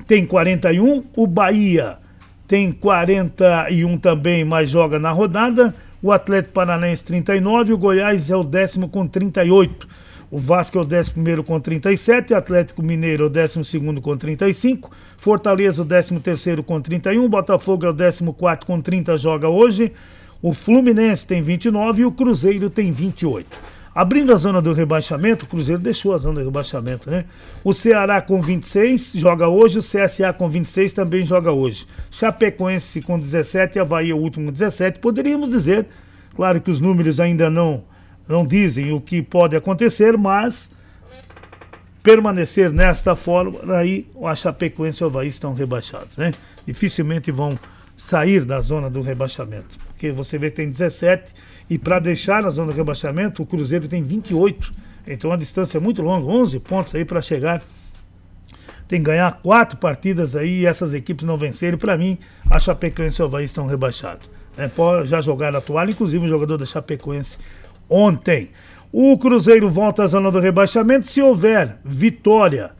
[0.06, 2.03] tem 41, o Bahia
[2.46, 5.74] tem 41 também, mas joga na rodada.
[6.02, 9.88] O Atlético Paranaense 39, o Goiás é o décimo com 38.
[10.30, 15.82] O Vasco é o 11 com 37, Atlético Mineiro é o 12 com 35, Fortaleza
[15.82, 19.92] o 13 com 31, Botafogo é o 14 com 30, joga hoje.
[20.42, 23.73] O Fluminense tem 29 e o Cruzeiro tem 28.
[23.94, 27.26] Abrindo a zona do rebaixamento, o Cruzeiro deixou a zona do rebaixamento, né?
[27.62, 31.86] O Ceará com 26 joga hoje, o CSA com 26 também joga hoje.
[32.10, 34.98] Chapecoense com 17 e Havaí o último 17.
[34.98, 35.86] Poderíamos dizer,
[36.34, 37.84] claro que os números ainda não
[38.26, 40.70] não dizem o que pode acontecer, mas
[42.02, 46.32] permanecer nesta forma, aí a Chapecoense e o Havaí estão rebaixados, né?
[46.66, 47.58] Dificilmente vão
[47.96, 51.32] sair da zona do rebaixamento, porque você vê que tem 17
[51.70, 54.72] e para deixar na zona do rebaixamento, o Cruzeiro tem 28.
[55.06, 57.62] Então a distância é muito longa, 11 pontos aí para chegar.
[58.86, 61.78] Tem que ganhar quatro partidas aí e essas equipes não vencerem.
[61.78, 62.18] Para mim,
[62.50, 64.28] a Chapecoense e o Havaí estão rebaixados.
[64.58, 64.70] É,
[65.06, 67.38] já jogaram a toalha, inclusive o jogador da Chapecoense
[67.88, 68.50] ontem.
[68.92, 72.72] O Cruzeiro volta à zona do rebaixamento se houver vitória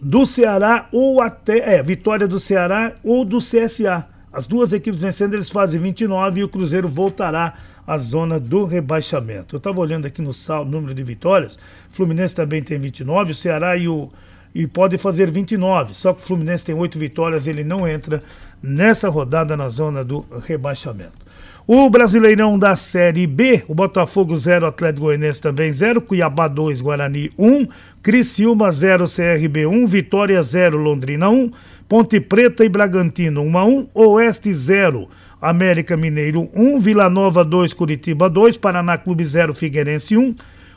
[0.00, 1.76] do Ceará ou até.
[1.76, 4.08] É, vitória do Ceará ou do CSA.
[4.32, 7.54] As duas equipes vencendo, eles fazem 29 e o Cruzeiro voltará
[7.86, 9.56] à zona do rebaixamento.
[9.56, 11.58] Eu estava olhando aqui no sal, número de vitórias.
[11.90, 14.08] Fluminense também tem 29, o Ceará e o.
[14.52, 15.94] E pode fazer 29.
[15.94, 18.22] Só que o Fluminense tem 8 vitórias, ele não entra
[18.62, 21.30] nessa rodada na zona do rebaixamento.
[21.66, 27.30] O Brasileirão da Série B, o Botafogo 0, Atlético Goianiense também 0, Cuiabá 2, Guarani
[27.38, 27.68] 1,
[28.02, 31.52] Criciúma 0, CRB 1, Vitória 0, Londrina 1,
[31.90, 35.08] Ponte Preta e Bragantino 1 a 1, Oeste 0,
[35.42, 40.36] América Mineiro 1, Vila Nova 2, Curitiba 2, Paraná Clube 0, Figueirense 1,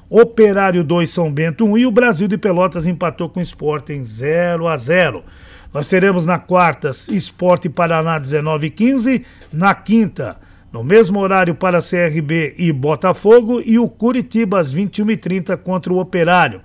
[0.10, 4.68] Operário 2, São Bento 1 e o Brasil de Pelotas empatou com o Sporting 0
[4.68, 5.24] a 0.
[5.72, 10.38] Nós teremos na quarta Esporte Paraná 19 e 15, na quinta
[10.72, 16.62] no mesmo horário para CRB e Botafogo e o Curitiba às 21h30 contra o Operário.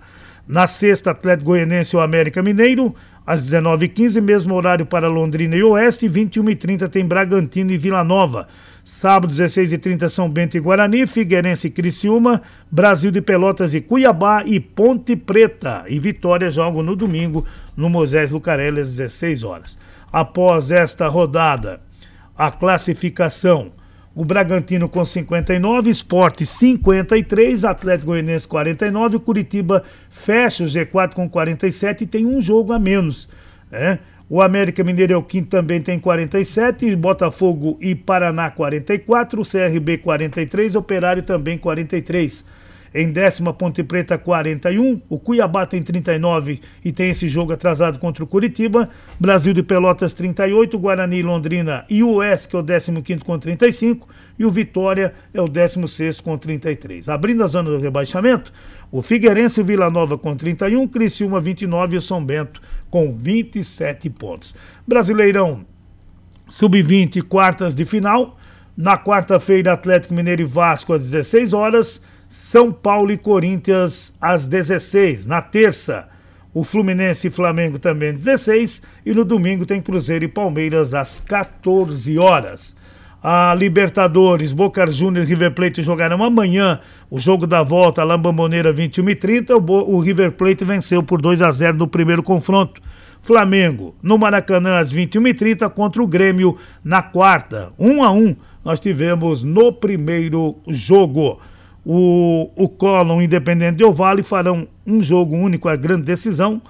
[0.49, 2.95] Na sexta, Atlético Goianense e o América Mineiro,
[3.29, 8.49] às 19h15, mesmo horário para Londrina e Oeste, 21h30 tem Bragantino e Vila Nova.
[8.83, 14.59] Sábado, 16h30, São Bento e Guarani, Figueirense e Criciúma, Brasil de Pelotas e Cuiabá e
[14.59, 15.85] Ponte Preta.
[15.89, 17.45] E Vitória jogam no domingo
[17.77, 19.79] no Moisés Lucarelli às 16 horas.
[20.11, 21.83] Após esta rodada,
[22.35, 23.73] a classificação
[24.19, 31.29] o Bragantino com 59, Esporte 53, Atlético Goianiense 49, o Curitiba fecha o G4 com
[31.29, 33.29] 47 e tem um jogo a menos.
[33.71, 34.01] Né?
[34.29, 39.99] O América Mineiro é o quinto, também tem 47, Botafogo e Paraná 44, o CRB
[39.99, 42.45] 43, Operário também 43.
[42.95, 45.01] Em décima, Ponte Preta 41.
[45.09, 48.89] O Cuiabá tem 39 e tem esse jogo atrasado contra o Curitiba.
[49.19, 50.79] Brasil de Pelotas 38.
[50.79, 54.09] Guarani, Londrina e o Oeste, que é o 15 com 35.
[54.39, 57.09] E o Vitória é o 16 com 33.
[57.09, 58.53] Abrindo a zona do rebaixamento,
[58.91, 60.87] o Figueirense e o Vila Nova com 31.
[60.89, 64.55] Criciúma 29 e o São Bento com 27 pontos.
[64.87, 65.67] Brasileirão
[66.49, 68.39] Sub-20, quartas de final.
[68.77, 72.01] Na quarta-feira, Atlético Mineiro e Vasco às 16 horas.
[72.29, 75.27] São Paulo e Corinthians às 16.
[75.27, 76.09] Na terça,
[76.53, 78.83] o Fluminense e Flamengo também às 16.
[79.07, 82.77] E no domingo tem Cruzeiro e Palmeiras às 14 horas.
[83.23, 89.11] A Libertadores, Boca Juniors e River Plate jogarão amanhã o jogo da volta, Lambamboneira 21
[89.11, 89.57] e 30.
[89.57, 92.81] O, o River Plate venceu por 2 a 0 no primeiro confronto.
[93.21, 97.73] Flamengo no Maracanã às 21 e 30 contra o Grêmio na quarta.
[97.79, 101.41] 1 a 1 nós tivemos no primeiro jogo
[101.91, 106.61] o, o Colón Independente Del Vale farão um jogo único, a grande decisão,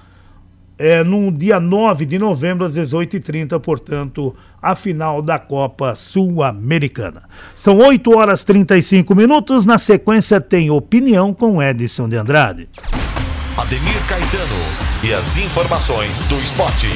[0.78, 7.22] é, no dia 9 de novembro, às 18h30, portanto, a final da Copa Sul-Americana.
[7.52, 9.66] São 8 horas 35 minutos.
[9.66, 12.68] Na sequência, tem opinião com Edson de Andrade.
[13.56, 14.54] Ademir Caetano
[15.02, 16.86] e as informações do esporte.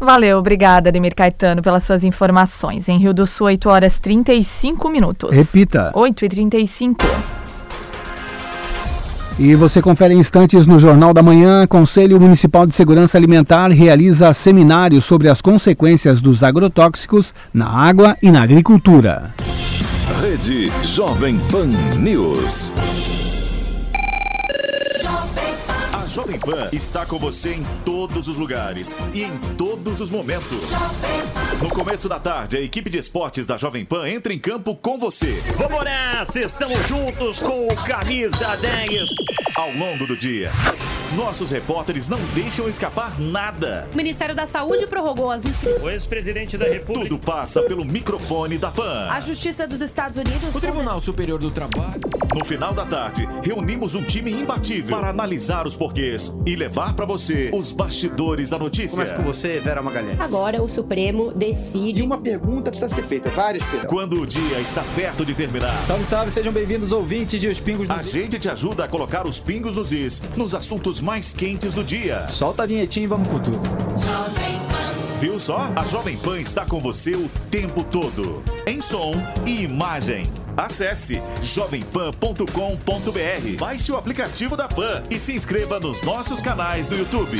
[0.00, 2.88] Valeu, obrigada, Ademir Caetano, pelas suas informações.
[2.88, 5.36] Em Rio do Sul, 8 horas 35 minutos.
[5.36, 5.90] Repita.
[5.94, 7.04] 8 e 35.
[9.38, 11.64] E você confere instantes no Jornal da Manhã.
[11.66, 18.32] Conselho Municipal de Segurança Alimentar realiza seminário sobre as consequências dos agrotóxicos na água e
[18.32, 19.32] na agricultura.
[20.20, 22.72] Rede Jovem Pan News.
[26.18, 30.72] Jovem Pan está com você em todos os lugares e em todos os momentos.
[31.62, 34.98] No começo da tarde, a equipe de esportes da Jovem Pan entra em campo com
[34.98, 35.40] você.
[35.56, 39.10] Vamos nessa, estamos juntos com o Camisa 10.
[39.54, 40.50] Ao longo do dia,
[41.14, 43.86] nossos repórteres não deixam escapar nada.
[43.92, 45.82] O Ministério da Saúde prorrogou as inscrições.
[45.84, 47.10] O ex-presidente da República.
[47.10, 49.08] Tudo passa pelo microfone da Pan.
[49.08, 50.52] A Justiça dos Estados Unidos.
[50.52, 52.00] O Tribunal Superior do Trabalho.
[52.34, 56.07] No final da tarde, reunimos um time imbatível para analisar os porquês
[56.46, 58.90] e levar para você os bastidores da notícia.
[58.90, 60.20] Começa com você, Vera Magalhães.
[60.20, 62.00] Agora o Supremo decide.
[62.00, 63.90] E uma pergunta precisa ser feita, várias perguntas.
[63.90, 65.74] Quando o dia está perto de terminar.
[65.84, 69.26] Salve, salve, sejam bem-vindos, ouvintes de Os Pingos nos A gente te ajuda a colocar
[69.26, 72.26] os pingos nos is nos assuntos mais quentes do dia.
[72.28, 73.60] Solta a vinhetinha e vamos com tudo.
[75.20, 75.70] Viu só?
[75.74, 79.12] A Jovem Pan está com você o tempo todo, em som
[79.44, 80.30] e imagem.
[80.58, 87.38] Acesse jovempan.com.br, baixe o aplicativo da Pan e se inscreva nos nossos canais no YouTube.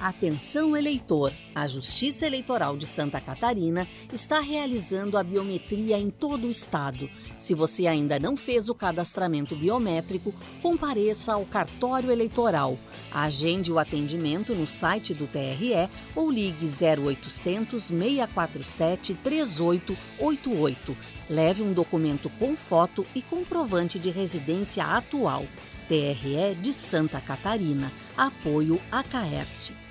[0.00, 1.32] Atenção eleitor!
[1.54, 7.08] A Justiça Eleitoral de Santa Catarina está realizando a biometria em todo o estado.
[7.44, 12.78] Se você ainda não fez o cadastramento biométrico, compareça ao cartório eleitoral.
[13.12, 20.96] Agende o atendimento no site do TRE ou ligue 0800 647 3888.
[21.28, 25.44] Leve um documento com foto e comprovante de residência atual.
[25.86, 27.92] TRE de Santa Catarina.
[28.16, 29.83] Apoio a Caerte.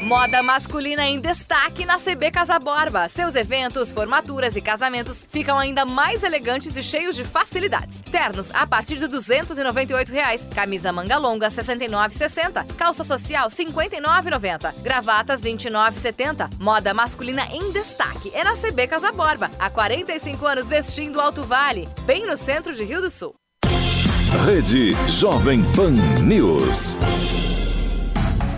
[0.00, 3.08] Moda masculina em destaque na CB Casa Borba.
[3.08, 8.02] Seus eventos, formaturas e casamentos ficam ainda mais elegantes e cheios de facilidades.
[8.10, 10.48] Ternos a partir de 298 reais.
[10.54, 16.50] camisa manga longa R$ 69,60, calça social R$ 59,90, gravatas R$ 29,70.
[16.58, 19.50] Moda masculina em destaque é na CB Casa Borba.
[19.58, 23.34] Há 45 anos vestindo Alto Vale, bem no centro de Rio do Sul.
[24.44, 25.92] Rede Jovem Pan
[26.22, 26.96] News.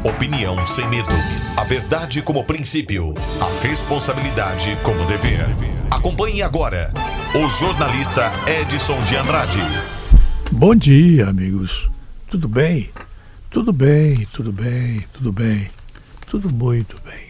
[0.04, 1.08] Opinião sem medo.
[1.56, 3.14] A verdade como princípio.
[3.40, 5.46] A responsabilidade como dever.
[5.90, 6.92] Acompanhe agora
[7.34, 9.58] o jornalista Edson de Andrade.
[10.52, 11.88] Bom dia, amigos.
[12.30, 12.90] Tudo bem?
[13.50, 15.68] Tudo bem, tudo bem, tudo bem.
[16.26, 17.26] Tudo muito bem.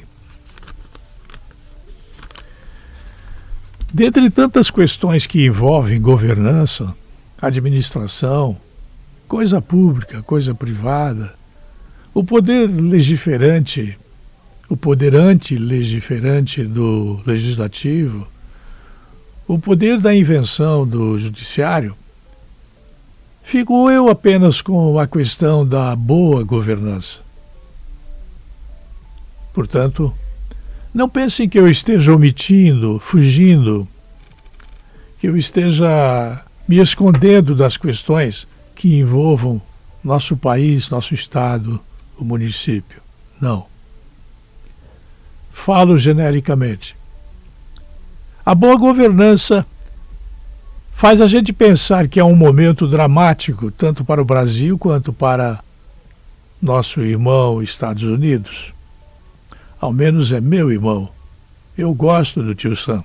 [3.93, 6.95] Dentre tantas questões que envolvem governança,
[7.41, 8.57] administração,
[9.27, 11.35] coisa pública, coisa privada,
[12.17, 13.99] o poder legiferante,
[14.71, 18.27] o poder anti-legiferante do legislativo,
[19.47, 21.95] o poder da invenção do judiciário,
[23.43, 27.19] fico eu apenas com a questão da boa governança.
[29.53, 30.11] Portanto,
[30.95, 33.87] não pensem que eu esteja omitindo, fugindo,
[35.19, 39.61] que eu esteja me escondendo das questões que envolvam
[40.03, 41.79] nosso país, nosso Estado,
[42.19, 43.01] o município.
[43.41, 43.67] Não.
[45.53, 46.97] Falo genericamente.
[48.45, 49.67] A boa governança
[50.95, 55.61] faz a gente pensar que é um momento dramático, tanto para o Brasil quanto para
[56.61, 58.73] nosso irmão Estados Unidos.
[59.81, 61.09] Ao menos é meu irmão.
[61.77, 63.05] Eu gosto do tio Sam.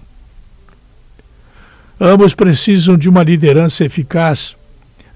[1.99, 4.55] Ambos precisam de uma liderança eficaz.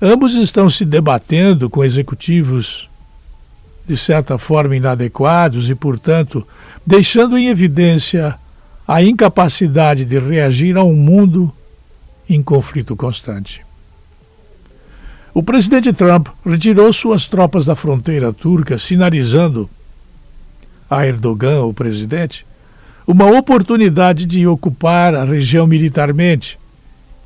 [0.02, 2.90] Ambos estão se debatendo com executivos
[3.88, 6.46] de certa forma inadequados e, portanto,
[6.86, 8.38] deixando em evidência
[8.88, 11.52] a incapacidade de reagir a um mundo
[12.30, 13.64] em conflito constante.
[15.34, 19.70] O presidente Trump retirou suas tropas da fronteira turca, sinalizando
[20.90, 22.46] a Erdogan, o presidente,
[23.06, 26.58] uma oportunidade de ocupar a região militarmente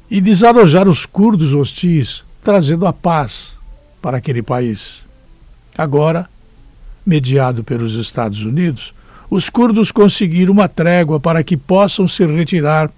[0.09, 3.49] e desalojar os curdos hostis, trazendo a paz
[4.01, 5.03] para aquele país.
[5.77, 6.27] Agora,
[7.09, 8.93] mediado pelos Estados Unidos,
[9.29, 12.91] os curdos conseguiram uma trégua para que possam se retirar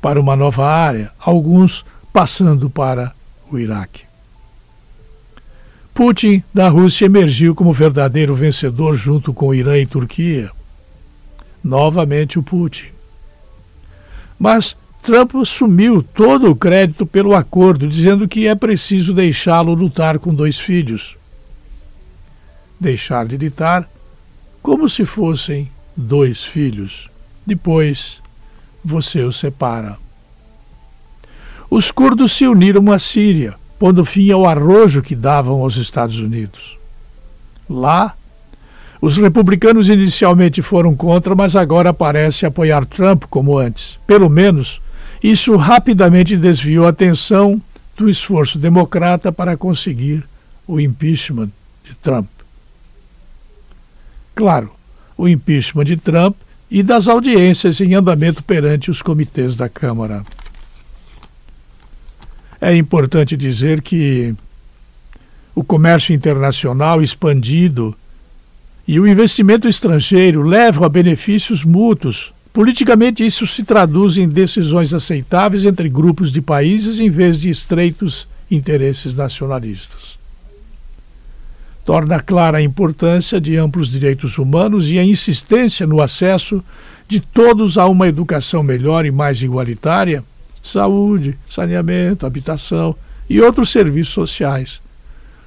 [0.00, 3.12] para uma nova área, alguns passando para
[3.50, 4.02] o Iraque.
[5.92, 10.50] Putin, da Rússia, emergiu como verdadeiro vencedor junto com Irã e Turquia.
[11.62, 12.86] Novamente o Putin.
[14.38, 20.32] Mas Trump assumiu todo o crédito pelo acordo, dizendo que é preciso deixá-lo lutar com
[20.32, 21.19] dois filhos.
[22.80, 23.86] Deixar de lutar
[24.62, 27.10] como se fossem dois filhos.
[27.46, 28.18] Depois,
[28.82, 29.98] você os separa.
[31.68, 36.76] Os curdos se uniram à Síria, pondo fim ao arrojo que davam aos Estados Unidos.
[37.68, 38.14] Lá,
[39.00, 43.98] os republicanos inicialmente foram contra, mas agora parece apoiar Trump como antes.
[44.06, 44.80] Pelo menos,
[45.22, 47.60] isso rapidamente desviou a atenção
[47.96, 50.24] do esforço democrata para conseguir
[50.66, 51.50] o impeachment
[51.84, 52.26] de Trump.
[54.40, 54.70] Claro,
[55.18, 56.34] o impeachment de Trump
[56.70, 60.24] e das audiências em andamento perante os comitês da Câmara.
[62.58, 64.34] É importante dizer que
[65.54, 67.94] o comércio internacional expandido
[68.88, 72.32] e o investimento estrangeiro levam a benefícios mútuos.
[72.50, 78.26] Politicamente, isso se traduz em decisões aceitáveis entre grupos de países em vez de estreitos
[78.50, 80.19] interesses nacionalistas.
[81.84, 86.62] Torna clara a importância de amplos direitos humanos e a insistência no acesso
[87.08, 90.22] de todos a uma educação melhor e mais igualitária
[90.62, 92.94] saúde, saneamento, habitação
[93.28, 94.80] e outros serviços sociais.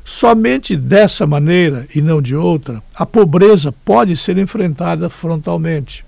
[0.05, 6.03] Somente dessa maneira e não de outra, a pobreza pode ser enfrentada frontalmente.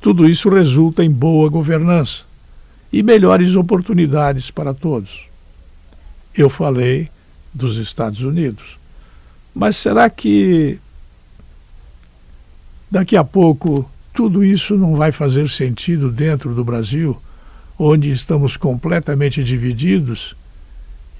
[0.00, 2.22] Tudo isso resulta em boa governança
[2.92, 5.26] e melhores oportunidades para todos.
[6.34, 7.10] Eu falei
[7.54, 8.76] dos Estados Unidos.
[9.54, 10.78] Mas será que
[12.90, 17.20] daqui a pouco tudo isso não vai fazer sentido dentro do Brasil,
[17.78, 20.36] onde estamos completamente divididos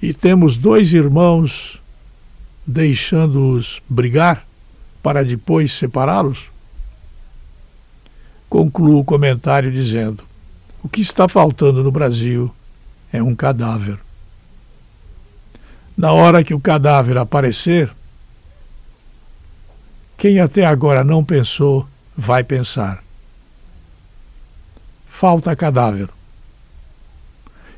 [0.01, 1.79] e temos dois irmãos
[2.67, 4.45] deixando-os brigar
[5.01, 6.49] para depois separá-los?
[8.49, 10.23] Concluo o comentário dizendo:
[10.83, 12.53] o que está faltando no Brasil
[13.11, 14.04] é um cadáver.
[15.97, 17.91] Na hora que o cadáver aparecer,
[20.17, 21.87] quem até agora não pensou
[22.17, 23.03] vai pensar.
[25.07, 26.09] Falta cadáver.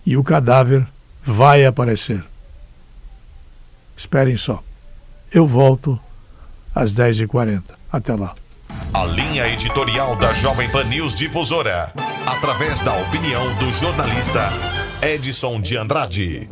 [0.05, 0.88] E o cadáver
[1.24, 2.24] vai aparecer.
[3.95, 4.63] Esperem só.
[5.32, 5.99] Eu volto
[6.74, 7.63] às 10h40.
[7.91, 8.36] Até lá.
[8.93, 11.93] A linha editorial da Jovem Pan News Difusora.
[12.26, 14.49] Através da opinião do jornalista
[15.01, 16.49] Edson de Andrade.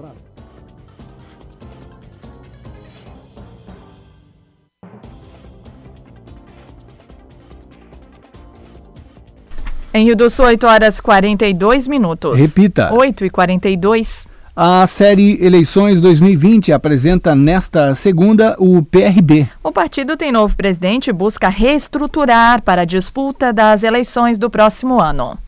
[9.96, 12.38] Em Rio do Sul, 8 horas 42 minutos.
[12.38, 12.94] Repita.
[12.94, 14.28] 8 e 42.
[14.54, 19.48] A série Eleições 2020 apresenta nesta segunda o PRB.
[19.64, 25.00] O partido tem novo presidente e busca reestruturar para a disputa das eleições do próximo
[25.00, 25.40] ano.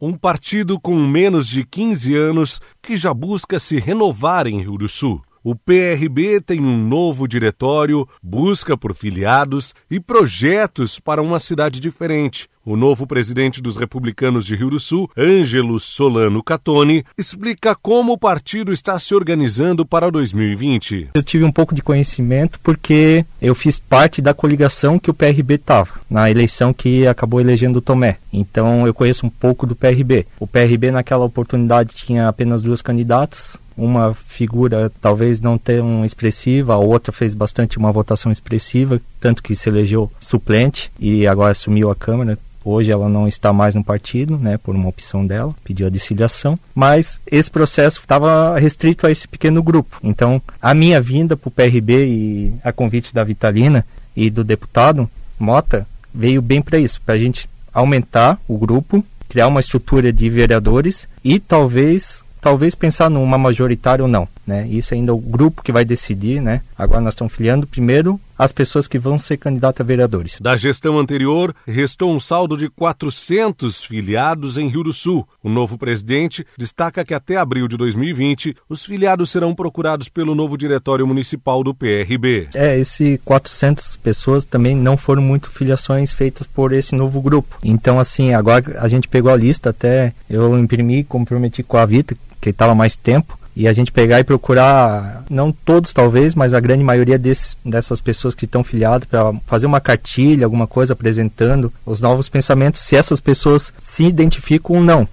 [0.00, 4.88] Um partido com menos de 15 anos que já busca se renovar em Rio do
[4.88, 5.22] Sul.
[5.48, 12.48] O PRB tem um novo diretório, busca por filiados e projetos para uma cidade diferente.
[12.68, 18.18] O novo presidente dos republicanos de Rio do Sul, Ângelo Solano Catone, explica como o
[18.18, 21.10] partido está se organizando para 2020.
[21.14, 25.54] Eu tive um pouco de conhecimento porque eu fiz parte da coligação que o PRB
[25.54, 28.18] estava, na eleição que acabou elegendo o Tomé.
[28.32, 30.26] Então eu conheço um pouco do PRB.
[30.40, 36.78] O PRB naquela oportunidade tinha apenas duas candidatas, uma figura talvez não tão expressiva, a
[36.78, 41.94] outra fez bastante uma votação expressiva, tanto que se elegeu suplente e agora assumiu a
[41.94, 42.38] Câmara.
[42.64, 46.58] Hoje ela não está mais no partido, né, por uma opção dela, pediu a desfiliação,
[46.74, 50.00] mas esse processo estava restrito a esse pequeno grupo.
[50.02, 55.08] Então, a minha vinda para o PRB e a convite da Vitalina e do deputado
[55.38, 60.30] Mota veio bem para isso, para a gente aumentar o grupo, criar uma estrutura de
[60.30, 64.68] vereadores e talvez talvez pensar numa majoritária ou não, né?
[64.68, 66.60] Isso ainda é o grupo que vai decidir, né?
[66.78, 70.40] Agora nós estamos filiando primeiro as pessoas que vão ser candidatas a vereadores.
[70.40, 75.26] Da gestão anterior, restou um saldo de 400 filiados em Rio do Sul.
[75.42, 80.56] O novo presidente destaca que até abril de 2020, os filiados serão procurados pelo novo
[80.56, 82.48] diretório municipal do PRB.
[82.54, 87.58] É, esse 400 pessoas também não foram muito filiações feitas por esse novo grupo.
[87.62, 92.16] Então, assim, agora a gente pegou a lista, até eu imprimi, comprometi com a Vita,
[92.40, 96.60] que estava mais tempo, e a gente pegar e procurar, não todos talvez, mas a
[96.60, 101.72] grande maioria desses, dessas pessoas que estão filiadas para fazer uma cartilha, alguma coisa apresentando
[101.86, 105.08] os novos pensamentos, se essas pessoas se identificam ou não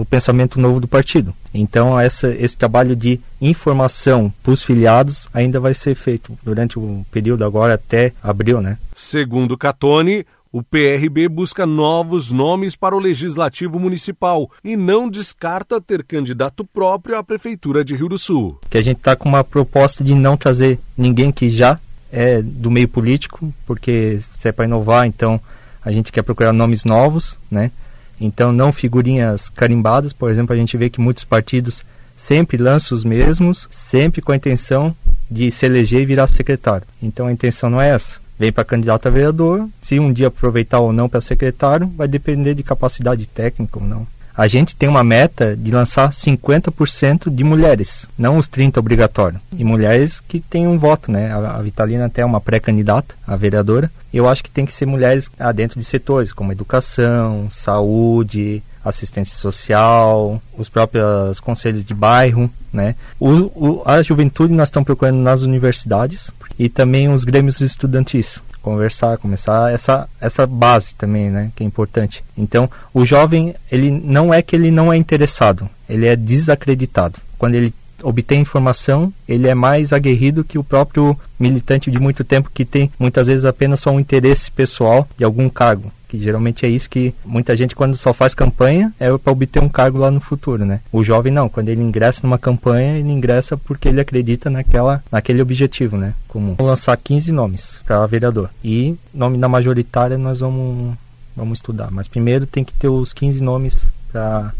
[0.00, 1.34] o pensamento novo do partido.
[1.52, 7.04] Então essa, esse trabalho de informação para os filiados ainda vai ser feito durante o
[7.10, 8.78] período agora até abril, né?
[8.94, 16.02] Segundo Catone, O PRB busca novos nomes para o Legislativo Municipal e não descarta ter
[16.02, 18.58] candidato próprio à Prefeitura de Rio do Sul.
[18.70, 21.78] Que a gente está com uma proposta de não trazer ninguém que já
[22.10, 25.38] é do meio político, porque se é para inovar, então
[25.84, 27.70] a gente quer procurar nomes novos, né?
[28.18, 31.84] Então não figurinhas carimbadas, por exemplo, a gente vê que muitos partidos
[32.16, 34.96] sempre lançam os mesmos, sempre com a intenção
[35.30, 36.86] de se eleger e virar secretário.
[37.02, 38.18] Então a intenção não é essa.
[38.38, 42.54] Vem para candidato a vereador, se um dia aproveitar ou não para secretário, vai depender
[42.54, 44.06] de capacidade técnica ou não.
[44.38, 49.40] A gente tem uma meta de lançar 50% de mulheres, não os 30 obrigatório.
[49.50, 51.32] E mulheres que têm um voto, né?
[51.32, 53.90] A, Vitalina até é uma pré-candidata, a vereadora.
[54.14, 59.36] Eu acho que tem que ser mulheres ah, dentro de setores como educação, saúde, assistência
[59.36, 62.94] social, os próprios conselhos de bairro, né?
[63.18, 69.16] O, o, a juventude nós estamos procurando nas universidades e também os grêmios estudantis conversar,
[69.18, 72.22] começar essa essa base também, né, que é importante.
[72.36, 77.18] Então, o jovem, ele não é que ele não é interessado, ele é desacreditado.
[77.38, 82.50] Quando ele obtém informação, ele é mais aguerrido que o próprio militante de muito tempo
[82.52, 86.68] que tem muitas vezes apenas só um interesse pessoal de algum cargo que geralmente é
[86.68, 90.20] isso que muita gente quando só faz campanha é para obter um cargo lá no
[90.20, 90.80] futuro, né?
[90.90, 95.42] O jovem não, quando ele ingressa numa campanha, ele ingressa porque ele acredita naquela naquele
[95.42, 96.14] objetivo, né?
[96.26, 96.54] Comum.
[96.58, 100.96] Vou lançar 15 nomes para vereador e nome da majoritária nós vamos
[101.36, 104.52] vamos estudar, mas primeiro tem que ter os 15 nomes para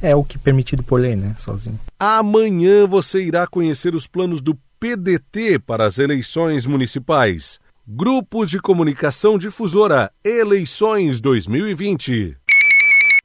[0.00, 1.78] é o que é permitido por lei, né, sozinho.
[1.98, 7.58] Amanhã você irá conhecer os planos do PDT para as eleições municipais.
[7.90, 12.36] Grupo de Comunicação Difusora Eleições 2020.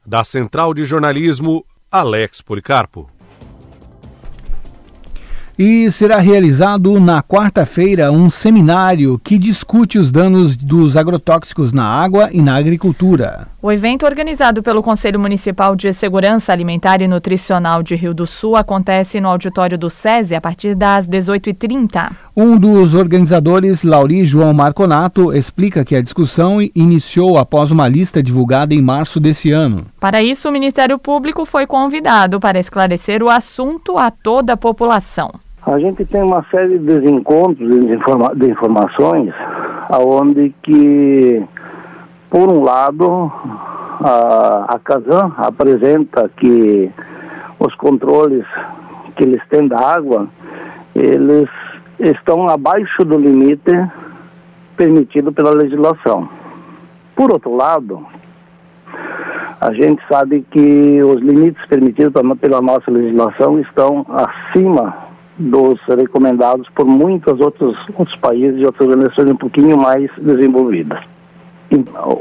[0.05, 3.11] Da Central de Jornalismo, Alex Policarpo.
[5.57, 12.29] E será realizado na quarta-feira um seminário que discute os danos dos agrotóxicos na água
[12.31, 13.47] e na agricultura.
[13.61, 18.55] O evento, organizado pelo Conselho Municipal de Segurança Alimentar e Nutricional de Rio do Sul,
[18.57, 22.11] acontece no auditório do SESI a partir das 18h30.
[22.35, 28.73] Um dos organizadores, Lauri João Marconato, explica que a discussão iniciou após uma lista divulgada
[28.73, 29.85] em março desse ano.
[29.99, 35.31] Para isso, o Ministério Público foi convidado para esclarecer o assunto a toda a população.
[35.65, 39.33] A gente tem uma série de desencontros de, informa de informações,
[39.89, 41.41] aonde que,
[42.29, 43.31] por um lado,
[44.01, 46.91] a, a Casan apresenta que
[47.57, 48.45] os controles
[49.15, 50.27] que eles têm da água,
[50.93, 51.49] eles
[51.97, 53.71] estão abaixo do limite
[54.75, 56.27] permitido pela legislação.
[57.15, 58.05] Por outro lado,
[59.61, 65.02] a gente sabe que os limites permitidos pela nossa legislação estão acima
[65.43, 70.99] dos recomendados por muitos outros, outros países e outras organizações um pouquinho mais desenvolvidas.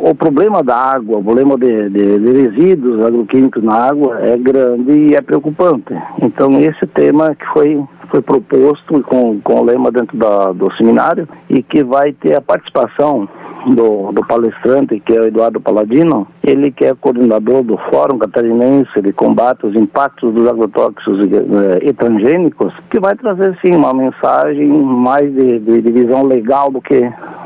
[0.01, 4.93] O problema da água, o problema de, de, de, resíduos agroquímicos na água é grande
[4.93, 5.95] e é preocupante.
[6.23, 11.27] Então esse tema que foi foi proposto com, com o lema dentro da, do seminário
[11.49, 13.27] e que vai ter a participação
[13.66, 19.00] do, do palestrante, que é o Eduardo Paladino, ele que é coordenador do Fórum Catarinense
[19.00, 24.68] de Combate aos Impactos dos Agrotóxicos eh, e Transgênicos, que vai trazer sim uma mensagem
[24.68, 27.00] mais de, de, de visão legal do que,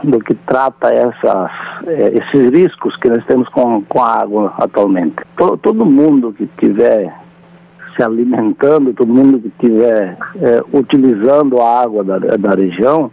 [0.05, 1.51] do que trata essas,
[1.87, 5.17] eh, esses riscos que nós temos com, com a água atualmente.
[5.37, 7.13] Todo, todo mundo que tiver
[7.95, 13.11] se alimentando, todo mundo que estiver é, utilizando a água da, da região,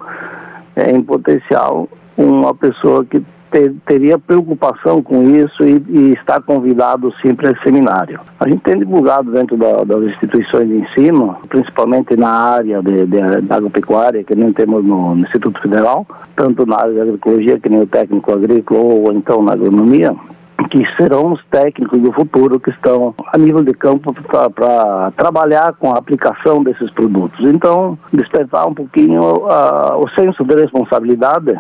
[0.76, 1.88] é, em potencial
[2.24, 8.20] uma pessoa que ter, teria preocupação com isso e, e está convidado sempre a seminário.
[8.40, 13.42] A gente tem divulgado dentro da, das instituições de ensino, principalmente na área de, de,
[13.42, 16.06] de agropecuária, que nem temos no, no Instituto Federal,
[16.36, 20.16] tanto na área de agroecologia, que nem o técnico agrícola, ou então na agronomia,
[20.70, 24.14] que serão os técnicos do futuro que estão a nível de campo
[24.56, 27.46] para trabalhar com a aplicação desses produtos.
[27.46, 31.60] Então, despertar um pouquinho uh, o senso de responsabilidade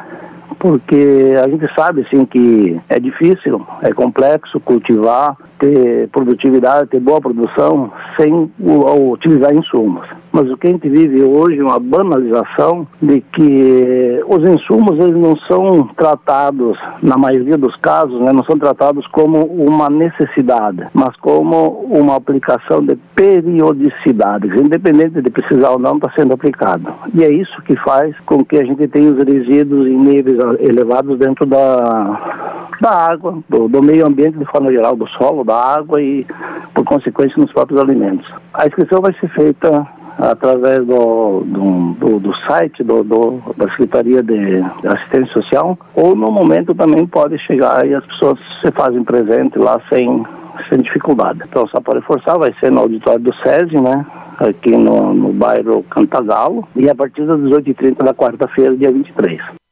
[0.54, 7.22] porque a gente sabe assim que é difícil, é complexo cultivar, ter produtividade, ter boa
[7.22, 7.89] produção
[8.20, 10.05] sem utilizar insumos.
[10.32, 15.16] Mas o que a gente vive hoje é uma banalização de que os insumos eles
[15.16, 21.16] não são tratados, na maioria dos casos, né, não são tratados como uma necessidade, mas
[21.18, 26.91] como uma aplicação de periodicidade, independente de precisar ou não, está sendo aplicado.
[27.14, 31.18] E é isso que faz com que a gente tenha os resíduos em níveis elevados
[31.20, 36.01] dentro da, da água, do, do meio ambiente de forma geral, do solo, da água
[36.01, 36.26] e,
[36.74, 38.28] por consequência, nos próprios alimentos.
[38.54, 39.88] A inscrição vai ser feita
[40.18, 46.32] através do, do, do, do site do, do, da Secretaria de Assistência Social, ou no
[46.32, 50.24] momento também pode chegar e as pessoas se fazem presente lá sem,
[50.70, 51.41] sem dificuldade.
[51.47, 54.06] Então, só para reforçar, vai ser no auditório do SESI, né?
[54.39, 59.62] Aqui no, no bairro Cantagalo, e a partir das 18h30 da quarta-feira, dia 23.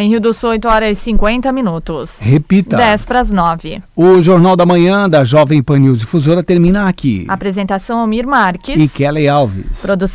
[0.00, 2.20] Em Rio do Sul, 8 horas e 50 minutos.
[2.20, 2.76] Repita.
[2.76, 3.82] 10 para as 9.
[3.96, 7.24] O Jornal da Manhã da Jovem Pan News Difusora termina aqui.
[7.26, 8.80] Apresentação Almir Marques.
[8.80, 9.80] E Kelly Alves.
[9.82, 10.08] Produção